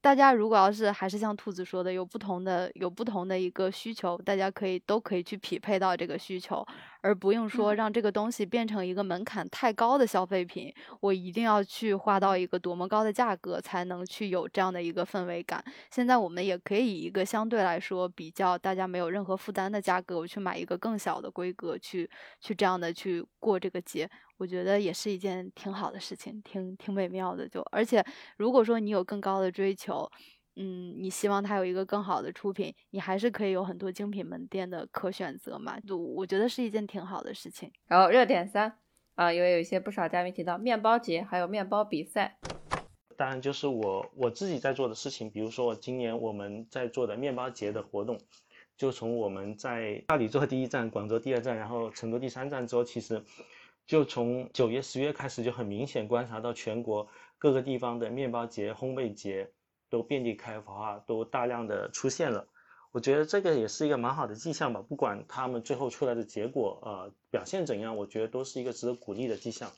[0.00, 6.64] 大家如果要是还是像兔子说的，有不同的有不同的一个需求，大家可以都可以去匹配到这个需求，
[7.00, 15.62] 而不用说让这个东西变成一个门槛太高的消费品，我一定要去花到一个多么高的价格才能去有这样的一个氛围感。
[15.90, 22.08] 现在我们也可以以一个相对来说比较大家没有任何负担的价格，我去买一个更小的规格，去
[22.40, 24.08] 去这样的去过这个节。
[24.36, 27.48] 我觉得也是一件挺好的事情，挺挺美妙的。
[27.48, 28.04] 就而且，
[28.36, 30.08] 如果说你有更高的追求，
[30.60, 35.78] 嗯，你希望它有一个更好的出品，你还是可以有很多精品门店的可选择嘛。
[35.80, 37.70] 就我觉得是一件挺好的事情。
[37.86, 38.76] 然后热点三
[39.14, 42.38] 啊，因为有一些不少嘉宾提到面包节，还有面包比赛。
[43.16, 48.18] 当然就是我我自己在做的事情，比如说今年我们在做的面包节的活动，
[48.76, 53.24] 就从我们在大理做第一站，广州第二站，然后成都第三站之后，其实。
[53.86, 59.50] 就从九月、十月开始，就很明显观察到全国各个地方的面包节、烘焙节
[59.90, 62.46] 都遍地开花，都大量的出现了。
[62.92, 64.82] 我觉得这个也是一个蛮好的迹象吧。
[64.82, 69.70] 不管他们最后出来的结果，呃，表现怎样，我觉得都是一个值得鼓励的迹象。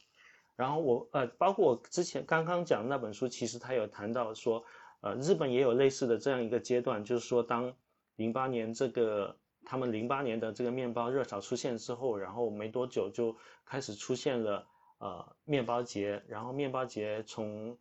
[0.56, 4.64] 然后我，呃，包括我之前刚刚讲的那本书，其实他有谈到说，
[5.00, 7.74] 呃，日本也有类似的这样一个阶段，就是说，当
[8.16, 9.36] 零八年这个。
[9.62, 13.36] 他们零八年的这个面包热潮出现之后，然后没多久就
[13.66, 14.66] 开始出现了
[14.98, 17.76] 呃面包节，然后面包节从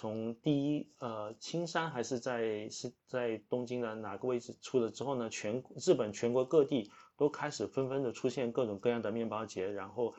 [0.00, 10.14] 从第一呃青山还是在是在东京的哪个位置出了之后呢，全日本全国各地都开始纷纷的出现各种各样的面包节，然后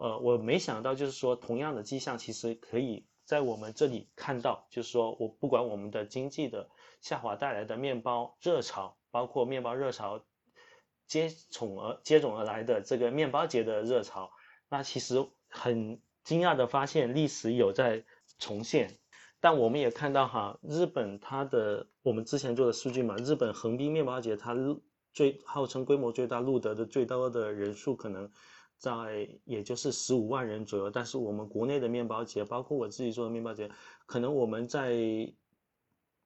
[0.00, 6.68] 呃我没想到就是说同样的迹象其实可以在我们这里看到，就是说我不管我们的经济的
[7.00, 10.24] 下滑带来的面包热潮，包括面包热潮。
[11.08, 14.30] 接踵而接踵而来的这个面包节的热潮，
[14.70, 18.04] 那其实很惊讶的发现历史有在
[18.38, 18.98] 重现，
[19.42, 24.56] 但我们也看到哈，日本它的我们之前做的数据嘛，日本横滨面包节它
[25.12, 28.30] 最号称规模最大录得的最多的人数可能
[28.78, 33.68] 在也就是十五万人左右，但是我们国内的面包节，包括我自己做的面包节，
[34.06, 34.96] 可能我们在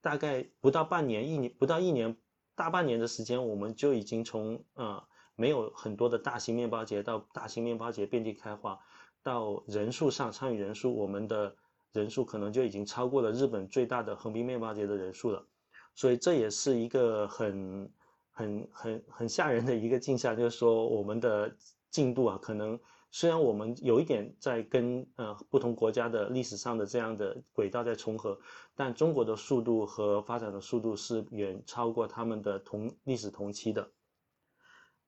[0.03, 2.17] 大概不到半年一年不到一年。
[2.59, 5.05] 大半年的时间，我们就已经从呃
[5.35, 8.81] 没有很多的大型面包节到大型面包节遍地开花，
[9.23, 11.55] 到人数上参与人数，我们的
[11.97, 15.47] 人数可能就已经超过了日本最大的横滨面包节的人数了。
[15.95, 17.91] 所以这也是一个很
[18.31, 21.57] 很很很吓人的一个镜像，就是说我们的
[21.91, 22.79] 进度啊，可能。
[23.13, 28.39] 虽然我们有一点在跟呃不同国家的历史上的这样的轨道在重合，
[28.75, 33.89] 但中国的速度和发展的速度是远超过他们的同历史同期的。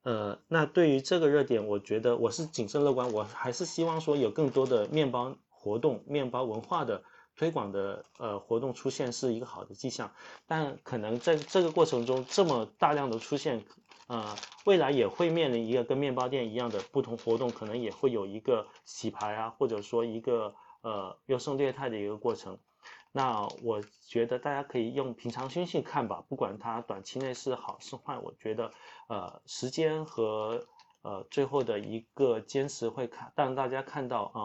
[0.05, 7.03] 呃，那对于这个热点，我觉得我是谨慎乐观，我还是希望说有更多的面包活动、面包文化的
[7.37, 10.13] 推广的呃活动出现是一个好的迹象，
[10.47, 13.65] 但可能在这个过程中这么大量的出现。
[14.09, 14.35] 呃，
[14.65, 22.59] 未来也会面临一个跟面包店一样的不同活动，可能也会有一个洗牌啊，或者说一个呃优胜劣汰的一个过程。
[23.13, 28.73] 那我觉得大家可以用平常心去看吧，不管它短期内是好是坏，我觉得
[29.09, 30.67] 呃时间和
[31.03, 34.41] 呃最后的一个坚持会看让大家看到啊，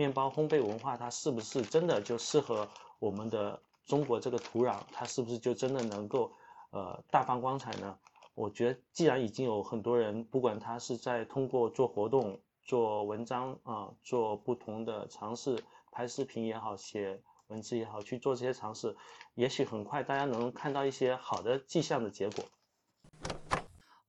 [0.00, 2.66] 面包烘焙文化它是不是真的就适合
[2.98, 6.32] 我们的中国这个土壤，它是不是就真的能够
[6.70, 7.98] 呃大放光彩呢？
[8.34, 18.96] 我觉得，既然已经有很多人，不管他是在通过做活动、做文章啊，做不同的尝试，拍视频也好，写文字也好，去做这些尝试，
[19.34, 22.42] 也许很快大家能看到一些好的迹象的结果。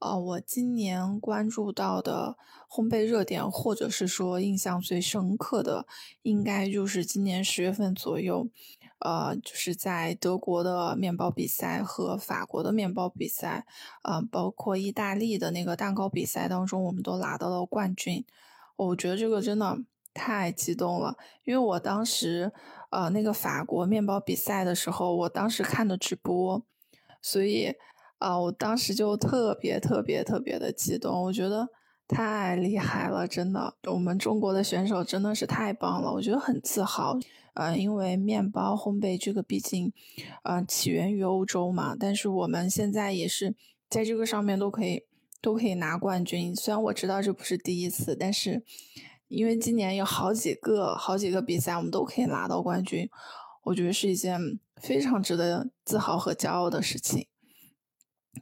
[0.02, 2.36] 呃，我今年关注到的
[2.68, 5.86] 烘焙热点，或者是说印象最深刻的，
[6.24, 8.50] 应该就是今年十月份左右。
[8.98, 13.66] 呃，就是在德国的面包比赛和法国的面包比赛，
[14.02, 18.26] 呃，包括意大利的那个蛋糕比赛当中，我们都拿到了冠军。
[18.76, 19.80] 我觉得这个真的
[20.14, 22.52] 太激动了，因为我当时，
[22.90, 26.64] 呃，那个法国面包比赛的时候，我当时看的直播，
[27.22, 27.76] 所以，
[28.22, 31.68] 啊，我当时就特别特别特别的激动，我觉得。
[32.14, 37.18] 太厉害了，真的，我们中国的选手真的是太棒了，我觉得很自豪。
[37.54, 39.94] 呃，因为面包烘焙这个毕竟，
[40.44, 43.56] 呃，起源于欧洲嘛，但是我们现在也是
[43.90, 45.06] 在这个上面都可以
[45.42, 46.54] 都可以拿冠军。
[46.54, 48.62] 虽然我知道这不是第一次，但是
[49.30, 53.10] 因为今年有好几个好几个比赛，我们都可以拿到冠军，
[53.64, 54.38] 我觉得是一件
[54.82, 57.26] 非常值得自豪和骄傲的事情。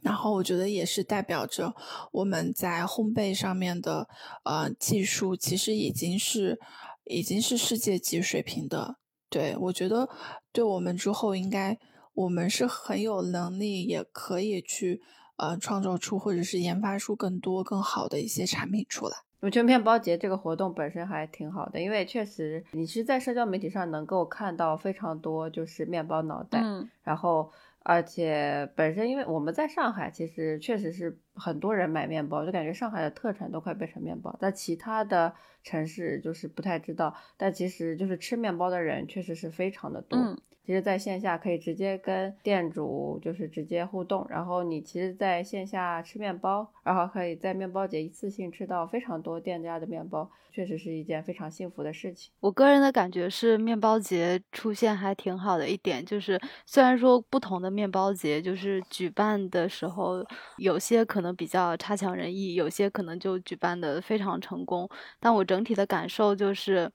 [0.02, 1.74] 然后我觉得也是代表着
[2.12, 4.08] 我们在烘焙上面的
[4.44, 6.58] 呃技术，其实已经是
[7.04, 8.96] 已经是世界级水平的。
[9.28, 10.08] 对我觉得，
[10.52, 11.76] 对我们之后应该
[12.14, 15.02] 我们是很有能力，也可以去
[15.36, 19.16] 呃创造出或者是研发出更多更好的一些产品出来。
[19.40, 27.50] 我觉得面包节这个活动本身还挺好的，因为确实你是在社交媒体上能够看到非常多就是面包脑袋，嗯，然后。
[27.90, 34.36] 而且本身，因为我们在上海，其实确实是很多人买面包，就感觉上海的特产都快变成面包。
[34.40, 35.34] 在其他的
[35.64, 40.16] 城市就是不太知道，但其实就是吃面包的人确实是非常的多。
[40.64, 52.30] 其实在线下可以直接跟店主就是直接互动，然后你其实在线下吃面包，然后可以在面包节一次性吃到非常多店家的面包，确实是一件非常幸福的事情。
[52.38, 60.24] 我个人的感觉是，面包节出现还挺好的一点，就是虽然说不同的面包节就是举办的时候，
[60.58, 64.88] 有些可能比较差强人意，有些可能就举办的非常成功，
[65.18, 66.92] 但我整体的感受就是。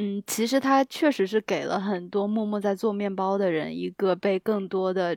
[0.00, 5.16] 嗯，其实他确实是给了很多默默在做面包的人一个被更多的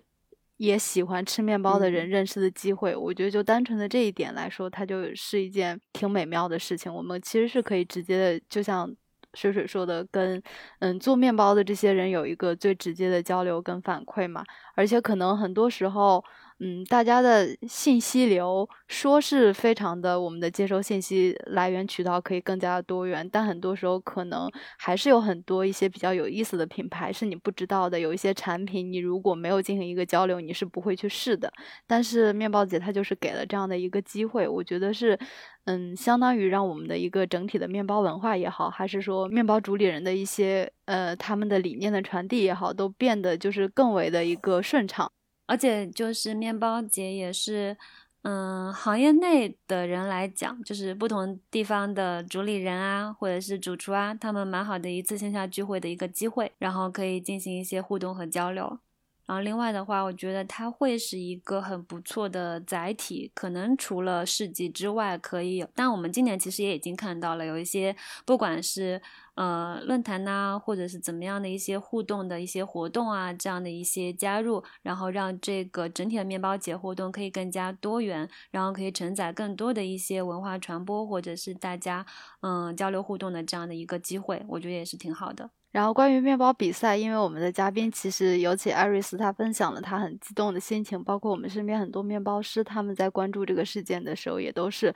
[0.57, 2.95] 也喜欢吃面包的人认识的机会。
[2.95, 6.91] 我觉得就单纯的这一点来说，它就是一件挺美妙的事情。
[6.91, 8.91] 我们其实是可以直接的，就像
[9.35, 10.41] 水水说的，跟
[10.79, 14.43] 嗯做面包的这些人有一个最直接的交流跟反馈嘛。
[14.75, 16.23] 而且可能很多时候。
[16.63, 24.47] 嗯，大家的信息流说是非常的，我们的接收信息来源渠道可以更加多元，但很多时候可能
[24.77, 31.51] 还是有很多一些比较有意思的品牌是你不知道的，有一些产品你如果没有进行一个交流，你是不会去试的。
[31.87, 35.17] 但是面包节它就是给了这样的一个机会，我觉得是，
[35.65, 45.11] 嗯，相当于让我们的一个整体的面包文化也好，还是说面包主理人的一些呃他们的理念的传递也好，都变得就是更为的一个顺畅。
[45.45, 47.75] 而且就是面包节也是，
[48.21, 58.79] 嗯，行业内的人来讲，就是不同地方的主理人啊，或者是主厨啊，他们蛮好的一次线下聚会的一个机会，然后可以进行一些互动和交流。
[59.27, 65.69] 然后另外的话，我觉得它会是一个很不错的载体，可能除了市集之外，可以有。
[65.73, 69.01] 但我们今年其实也已经看到了，有一些不管是
[69.41, 82.05] 呃论坛呐，或者是怎么样的一些互动的一些活动啊，这样的一些加入，然后让这个整体的面包节活动可以更加多元，然后可以承载更多的一些文化传播，或者是大家
[82.41, 85.49] 嗯交流互动的这样的一个机会，我觉得也是挺好的。
[85.71, 94.93] 然后关于面包比赛，因为我们的嘉宾其实尤其艾瑞斯，他分享了他很激动的心情，包括我们身边很多面包师，他们在关注这个事件的时候，也都是。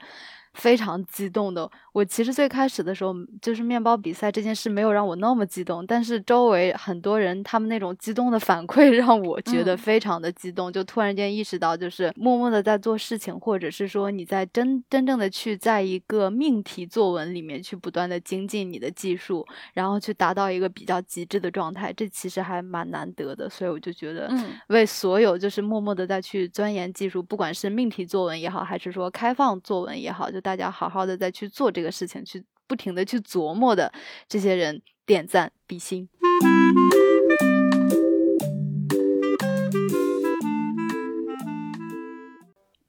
[0.56, 24.30] 非常激动的，我其实最开始的时候就是面包比赛这件事没有让我那么激动，但是周围很多人他们那种激动的反馈 让我觉得非常的激动，就突然间意识到，就是默默的在做事情，或者是说你在真真正的去在一个命题作文里面去不断的精进你的技术，然后去达到一个比较极致的状态，这其实还蛮难得的，所以我就觉得，
[24.68, 30.40] 为所有就是默默的在去钻研技术，不管是命题作文也好，还是说开放作文也好，就。
[30.46, 33.92] 大家好好的再去做这个事情，去不停的去琢磨的
[34.28, 36.08] 这些人点赞比心。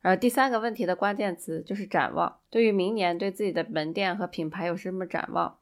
[0.01, 2.37] 然后第三个问题的关键词就是展望。
[2.51, 5.57] 对于明年，对自己的门店和品牌有什么展望？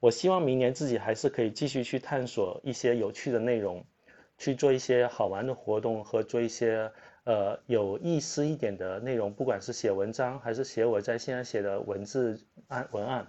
[0.00, 3.84] 我希望明年自己还是可以继续去探索一些有趣的内容，
[4.38, 6.90] 去做一些好玩的活动和做一些。
[7.26, 13.26] 呃，有意思一点的内容，不管是写文章还是写我在线上写的文字案文案，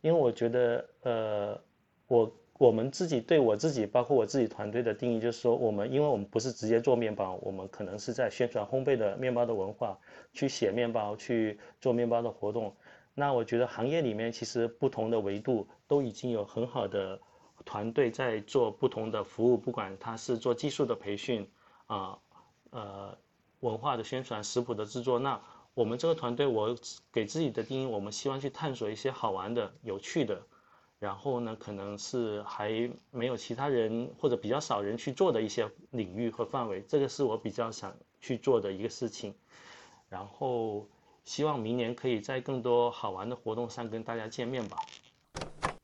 [0.00, 1.60] 因为我觉得，呃，
[2.08, 9.96] 我我们自己对我自己，包括我自己团队的定义，就是说，我们因为我们不是直接做面包，我们可能是在宣传烘焙的面包的文化，
[10.32, 12.74] 去写面包，去做面包的活动。
[13.14, 17.20] 那我觉得行业里面其实不同的维度都已经有很好的
[17.64, 21.48] 团队在做不同的服务，不管他是做技术的培训
[21.86, 22.18] 啊，
[22.70, 23.16] 呃。
[23.60, 25.40] 文化的宣传、食谱的制作，那
[25.74, 26.76] 我们这个团队，我
[27.12, 30.42] 给自己的定义，我们希望去探索一些好玩的、有趣的，
[30.98, 39.34] 然后呢，可能是还没有其他人或者比较少人去做的一些领域和范围，这个是我比较想去做的一个事情。
[40.08, 40.88] 然后
[41.24, 44.78] 希望明年可以在更多好玩的活动上跟大家见面吧。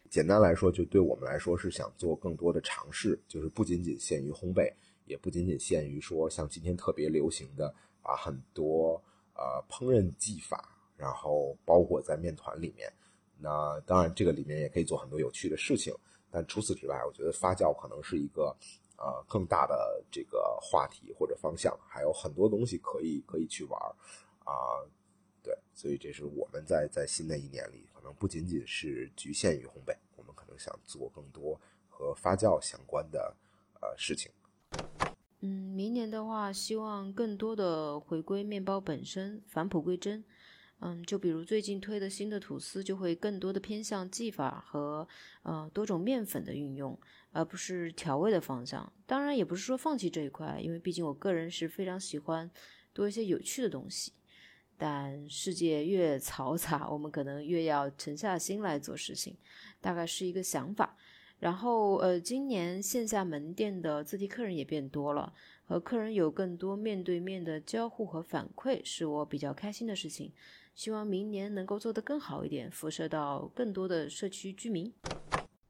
[0.08, 4.72] 简单来说，就对我们来说是想做更多的尝试，就是不仅仅限于烘焙，
[5.04, 9.02] 也不仅仅限于说像今天特别流行的把很多
[9.34, 12.92] 呃烹饪技法，然后包裹在面团里面。
[13.36, 15.94] 那当然，这个里面也可以做很多有趣的事情。
[16.30, 18.56] 但除此之外，我觉得发酵可能是一个
[18.96, 23.80] 呃更大的这个话题或者方向，还有很多东西可以可以去玩
[24.44, 24.82] 啊。
[25.42, 29.94] 对，所以这是我们在在新的一年里，可能不仅仅是局限于烘焙。
[30.16, 33.36] 我们可能想做更多和发酵相关的
[33.80, 34.32] 呃事情。
[35.46, 40.24] 嗯，明年的话，希望更多的回归面包本身，返璞归真。
[40.80, 45.06] 嗯，就比如最近推的新的吐司，就会更多的偏向技法和
[45.42, 46.98] 呃多种面粉的运用，
[47.30, 48.90] 而不是调味的方向。
[49.04, 52.50] 当然，也不是说放弃这一块，因为毕竟我个人是非常喜欢
[52.94, 54.14] 多一些有趣的东西。
[54.78, 59.36] 但世界越嘈杂，我们可能越要沉下心来做事情。
[59.82, 60.96] 大概是一个想法，
[61.40, 65.32] 然后呃，今年线下门店的自提客人也变多了，
[65.66, 70.32] 和客人有更多面对面的交互和反馈，是我比较开心的事情。
[70.74, 74.90] 希望明年能够做得更好一点，辐射到更多的社区居民。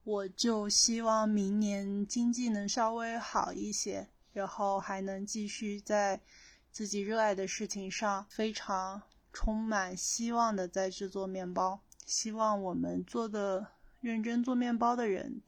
[0.04, 6.20] 我就希望明年经济能稍微好一些，然后还能继续在
[6.70, 11.80] 自己热爱的事情上非常充满希望的在制作面包。
[12.06, 13.73] 希望我们做的。
[14.04, 15.40] 认真做面包的人，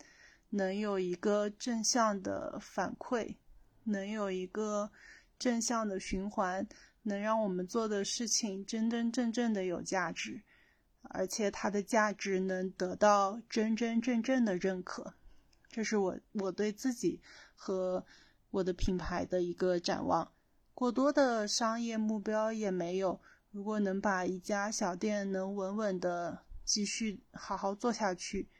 [0.48, 3.36] 能有一个正向的反馈，
[3.84, 4.90] 能有一个
[5.38, 6.66] 正向的循环，
[7.02, 10.40] 能让我们做的事情真真正正的有价值，
[11.02, 15.12] 而且它的价值能得到真真正正的认可。
[15.68, 17.20] 这是我我对自己
[17.54, 18.06] 和
[18.50, 20.32] 我的品牌的一个展望。
[20.72, 23.20] 过多的商业目标也没有。
[23.50, 26.45] 如果能把一家小店能稳稳的。
[26.66, 28.50] 继续好好做下去，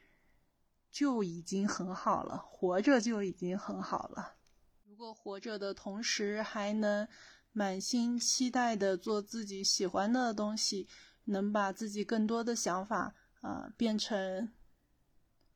[0.91, 2.39] 就已经很好了。
[2.49, 4.37] 活着就已经很好了。
[4.85, 7.07] 如果活着的同时还能
[7.53, 10.89] 满心期待的做自己喜欢的东西，
[11.24, 14.53] 能把自己更多的想法啊变成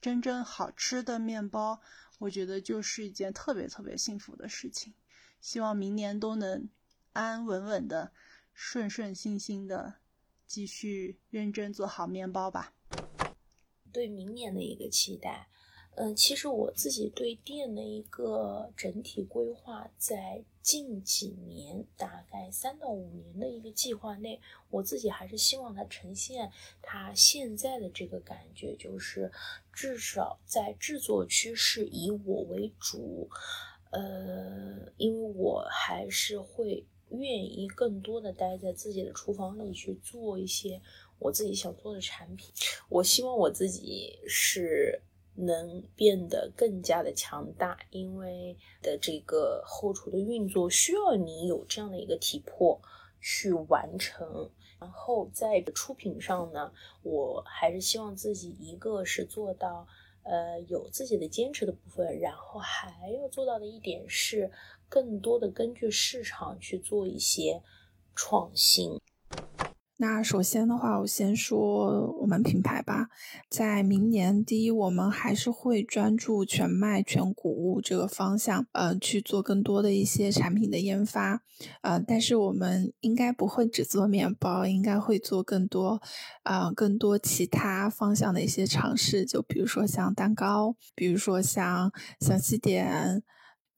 [0.01, 1.81] 真正好吃的面包，
[2.18, 4.93] 我觉得就是一件特别特别幸福的事情。
[5.40, 6.68] 希望明年都能
[7.12, 8.12] 安安稳稳的、
[8.52, 9.99] 顺顺心心的。
[10.51, 12.74] 继续认真做好面包吧。
[13.93, 15.48] 对明年的一个期待，
[15.94, 24.40] 嗯，其实我自己对店的一个整体规划，在近几年，大概三到五年的一个计划内，
[24.70, 26.51] 我自己还是希望它呈现
[26.82, 29.31] 它现在的这个感觉，就是
[29.72, 33.31] 至少在制作区是以我为主，
[33.93, 36.85] 呃，因为我还是会。
[37.11, 40.81] 愿意更多的待在自己的厨房里去做一些
[41.19, 42.53] 我自己想做的产品。
[42.89, 45.01] 我希望我自己是
[45.35, 52.81] 能变得更加的强大，因为的这个后厨的运作需要你有这样的一个体魄
[53.20, 54.51] 去完成。
[54.78, 56.73] 然后在出品上呢，
[57.03, 59.87] 我还是希望自己一个是做到
[60.31, 64.51] 呃有自己的坚持的部分，然后还要做到的一点是。
[64.93, 67.62] 更多的根据市场去做一些
[68.16, 69.01] 创新。
[70.02, 73.10] 那首先的话，我先说我们品牌吧。
[73.51, 81.43] 在明年，第一，我们还是会专注全麦全谷物这个方向，呃，去做更多的一些产品的研发。
[81.82, 86.01] 呃，但是我们应该不会只做面包，应该会做更多，
[86.44, 89.27] 呃，更多其他方向的一些尝试。
[89.27, 93.22] 就比如说像蛋糕，比如说像小西点。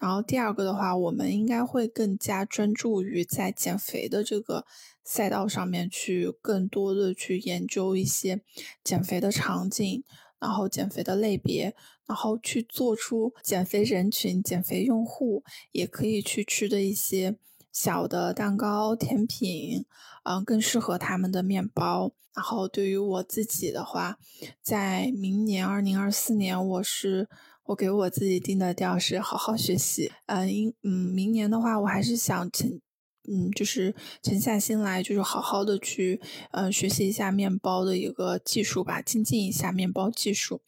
[0.03, 4.67] 然后第二个的话，我们应该会更加专注于在减肥的这个
[5.05, 8.43] 赛道上面去更多的去研究一些
[8.83, 10.03] 减肥的场景，
[10.41, 17.37] 然后减肥的类别，然后去做出减肥人群、减肥用户也可以去吃的一些
[17.71, 19.85] 小的蛋糕、甜品，
[20.25, 22.11] 嗯，更适合他们的面包。
[22.35, 24.19] 然后对于我自己的话，
[24.61, 27.29] 在明年二零二四年，我是。
[27.65, 32.81] 我给我自己定的调是好好学习，嗯，因嗯，明年的话，我还是想沉，
[33.29, 36.21] 嗯，就是沉下心来，就是好好的去，
[36.51, 40.63] 嗯，学习一下面包的一个技术吧，精进一下面包技术，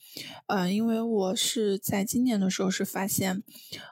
[0.47, 3.43] 嗯，因为我是在今年的时候是发现，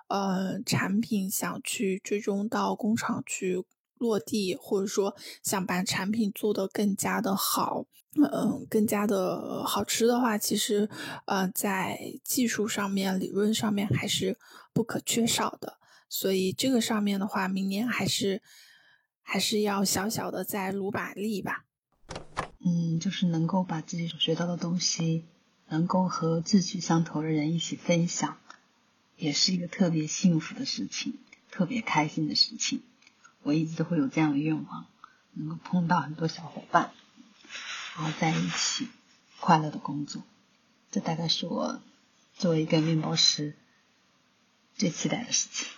[0.09, 3.65] 呃，产品想去追踪到工厂去。
[3.99, 5.15] 落地，或者说
[5.45, 7.85] 想把产品做得更加的好，
[8.15, 10.89] 嗯，更加的好吃的话，其实，
[11.25, 14.37] 呃，在技术上面、理论上面还是
[14.73, 15.79] 不可缺少的。
[16.09, 18.43] 所以这个上面的话，明年还是
[19.23, 21.65] 还是要小小的再努把力吧。
[22.59, 25.25] 嗯，就是能够把自己所学到的东西，
[25.69, 28.37] 能够和志趣相投的人一起分享，
[29.17, 31.19] 也是一个特别幸福的事情，
[31.51, 32.83] 特别开心的事情。
[33.43, 34.87] 我一直都会有这样的愿望，
[35.33, 36.93] 能够碰到很多小伙伴，
[37.97, 38.89] 然后在一起
[39.41, 40.23] 快乐的工作。
[40.91, 41.81] 这大概是我
[42.35, 43.55] 作为一个面包师
[44.75, 45.69] 最期待的事情。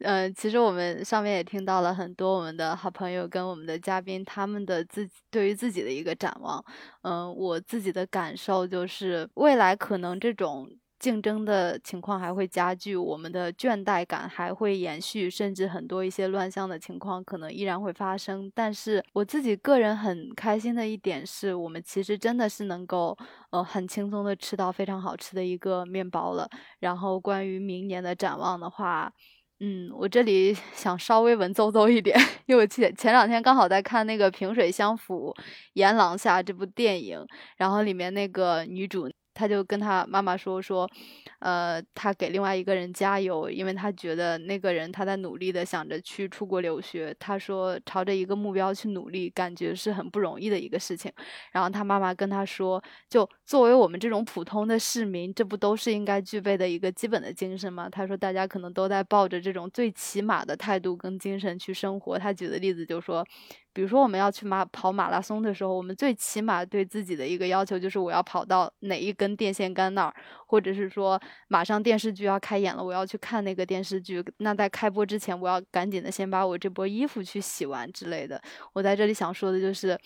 [0.00, 6.64] 嗯，其实我们上面也听到了很多我们的好朋友跟我们的嘉宾他们的自己对于自己的一个展望。
[7.02, 18.50] 嗯，我自己的感受就是未来可能这种竞争的情况还会加剧，我们的倦怠感还会延续，甚至很多一些乱象的情况可能依然会发生。
[18.54, 23.16] 但是我自己个人很开心的一点是，我们其实真的是能够
[23.50, 26.48] 呃很轻松的吃到非常好吃的一个面包了。
[26.80, 29.12] 然后关于明年的展望的话。
[29.60, 32.16] 嗯，我这里 想稍微文绉绉一点，
[32.46, 35.34] 因为我前前两天刚好在看那个《萍水相抚
[35.72, 37.26] 檐廊下》这部电影，
[37.56, 39.10] 然后里面那个女主。
[39.38, 40.90] 他就跟他妈妈说说，
[41.38, 47.14] 呃，他给另外一个人加油，因为他觉得那个人他在努力的想着去出国留学。
[47.20, 51.12] 他说朝着一个目标去努力，感觉是很不容易的一个事情。
[51.52, 57.88] 然后他妈妈跟他说，就作为我们这种普通的市民，这不都是应该具备的一个基本的精神吗？
[57.88, 62.18] 他说大家可能都在抱着这种最起码的态度跟精神去生活。
[62.18, 63.24] 他举的例子就说。
[63.72, 70.14] 比如说，我们要去马跑马拉松的时候，我们最起码对自己的一个要求就是我要跑到哪一根电线杆那儿，
[70.46, 74.24] 或者是说马上电视剧要开演了，我要去看那个电视剧。
[74.38, 78.40] 那在开播之前，我要赶紧的先把我这波衣服去洗完之类的。
[78.72, 79.98] 我在这里想说的就是，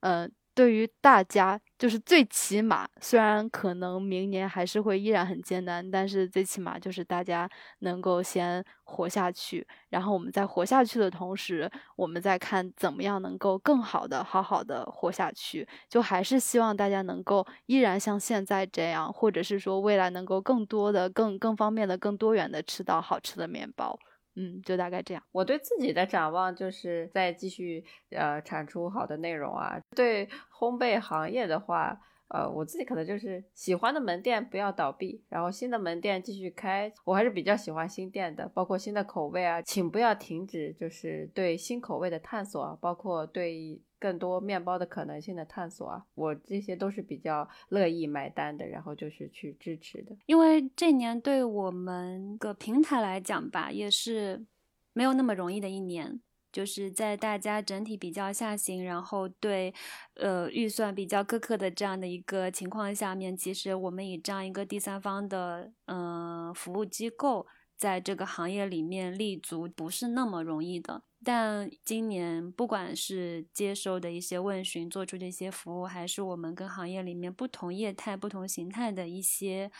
[0.00, 0.30] 嗯。
[0.58, 7.48] 对于大家，就是最起码，虽然可能明年还是会依然很艰难，但是最起码就是大家
[7.78, 9.64] 能够先活下去。
[9.88, 15.64] 然后我们在活下去的同时，我们再看怎么样能够更好的、好好的活下去。
[15.88, 23.96] 就还是希望大家能够依然像现在这样，或者是说未来能够更多的、更更方便的、更多元的吃到好吃的面包。
[24.38, 25.22] 嗯，就大概这样。
[25.32, 29.76] 我对自己的展望就是再继续呃产出好的内容啊。
[29.96, 31.98] 对烘焙行业的话，
[32.28, 36.92] 呃，我自己可能就是喜欢的门店不要倒闭，然后新的门店继续开。
[37.04, 43.82] 我还是比较喜欢新店的，包括新的口味啊，请不要停止，就是对新口味的探索，包括对。
[43.98, 50.16] 更多面包的可能性的探索啊，我这些都是比较乐意买单的，然后就是去支持的。
[50.26, 54.46] 因为这年对我们个平台来讲吧，也是
[54.92, 56.20] 没有那么容易的一年，
[56.52, 59.74] 就是在大家整体比较下行，然后对
[60.14, 67.46] 呃预算比较苛刻的这样的一个情况下面，其实我们以这样一个第三方的嗯服务机构
[67.76, 71.02] 在这个行业里面立足，不是那么容易的。
[71.24, 79.70] 但今年，不管是接收的一些问询，做出的一些服务，还是我们跟行业里面不同业态、不同形态的一些，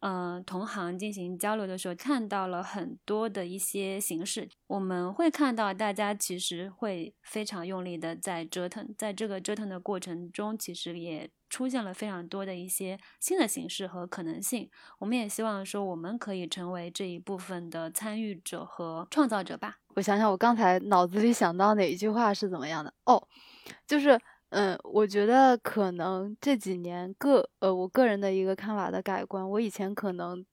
[0.00, 4.48] 嗯，同行进行交流的时候，看到了很多的一些形式。
[4.66, 14.70] 我们会看到大家其实会非常用力的在折腾，在这个折腾的过程中，其实也出现了非常多的一些新的形式和可能性。
[14.98, 19.78] 我们也希望说，我们可以成为这一部分的参与者和创造者吧。
[19.96, 22.92] 我想想，我刚才脑子里想到哪一句话是怎么样的？
[23.04, 23.26] 哦，
[23.86, 24.20] 就是，
[24.50, 30.44] 嗯，我觉得可能这几年个，呃，我个人的一个看法的改观，我以前可能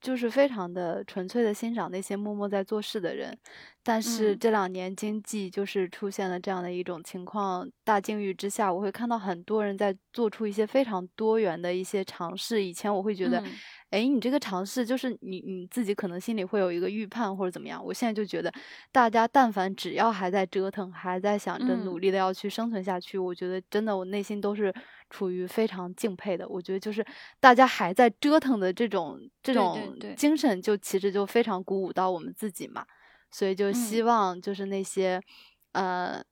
[0.00, 3.36] 就是非常的纯粹的欣赏那些默默在做事的人。
[3.84, 12.62] 但是这两年经济就是出现了这样的一种情况，大境遇之下，我会看到很多人在做出一些非常多元的一些尝试。
[12.62, 13.42] 以前我会觉得，
[13.90, 17.84] 哎，你这个尝试就是你你自己可能心里会有一个预判或者怎么样。
[17.84, 18.52] 我现在就觉得，
[18.92, 24.72] 大家但凡只要还在折腾，还在想着努力的要去生存下去，我觉得真的我内心都是
[25.10, 26.48] 处于非常敬佩的。
[26.48, 27.04] 我觉得就是
[27.40, 29.76] 大家还在折腾的这种这种
[30.16, 32.86] 精神，就其实就非常鼓舞到我们自己嘛。
[33.32, 35.20] 所以就希望就是那些，
[35.72, 36.22] 呃，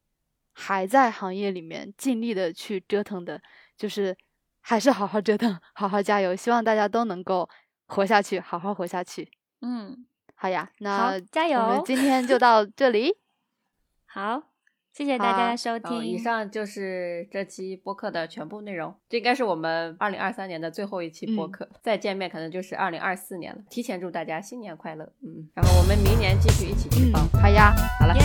[0.52, 3.40] 还在行业里面尽力的去折腾的，
[3.76, 4.16] 就是
[4.60, 6.36] 还是好好折腾，好好加油。
[6.36, 7.48] 希望大家都能够
[7.86, 9.30] 活下去，好好活下去。
[9.62, 11.58] 嗯，好呀，那加油。
[11.58, 13.16] 我们今天就到这里。
[14.06, 14.49] 好。
[14.92, 16.04] 谢谢大家收听。
[16.04, 18.94] 以上就是这期播客的全部内容。
[19.08, 23.62] 这应该是我们二零二三年的最后一期播客，再见面可能就是二零二四年了。
[23.70, 27.26] 提前祝大家新年快乐，嗯，然后我们明年继续一起去帮。
[27.40, 28.22] 好呀，好了，耶，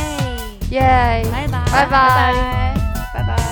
[0.71, 0.81] 耶，
[1.31, 2.73] 拜拜，拜拜，
[3.13, 3.44] 拜拜。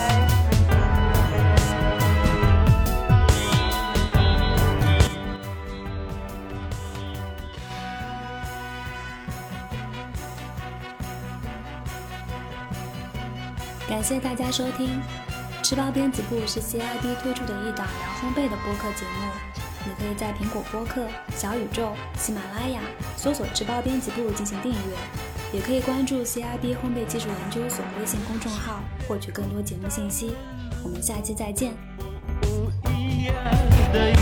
[13.93, 14.99] 感谢大家收听。
[15.61, 19.29] 吃包编辑部是 CIB 推出的一档聊烘焙的播客节目，
[19.85, 21.05] 你可以在苹果播客、
[21.35, 22.81] 小宇宙、喜马拉雅
[23.15, 24.97] 搜索“吃包编辑部”进行订阅，
[25.53, 30.33] 也可以关注 CIB 烘焙技术研究所微信公众号获取更多节目信息。
[30.83, 31.73] 我们下期再见。
[33.93, 34.17] 的忧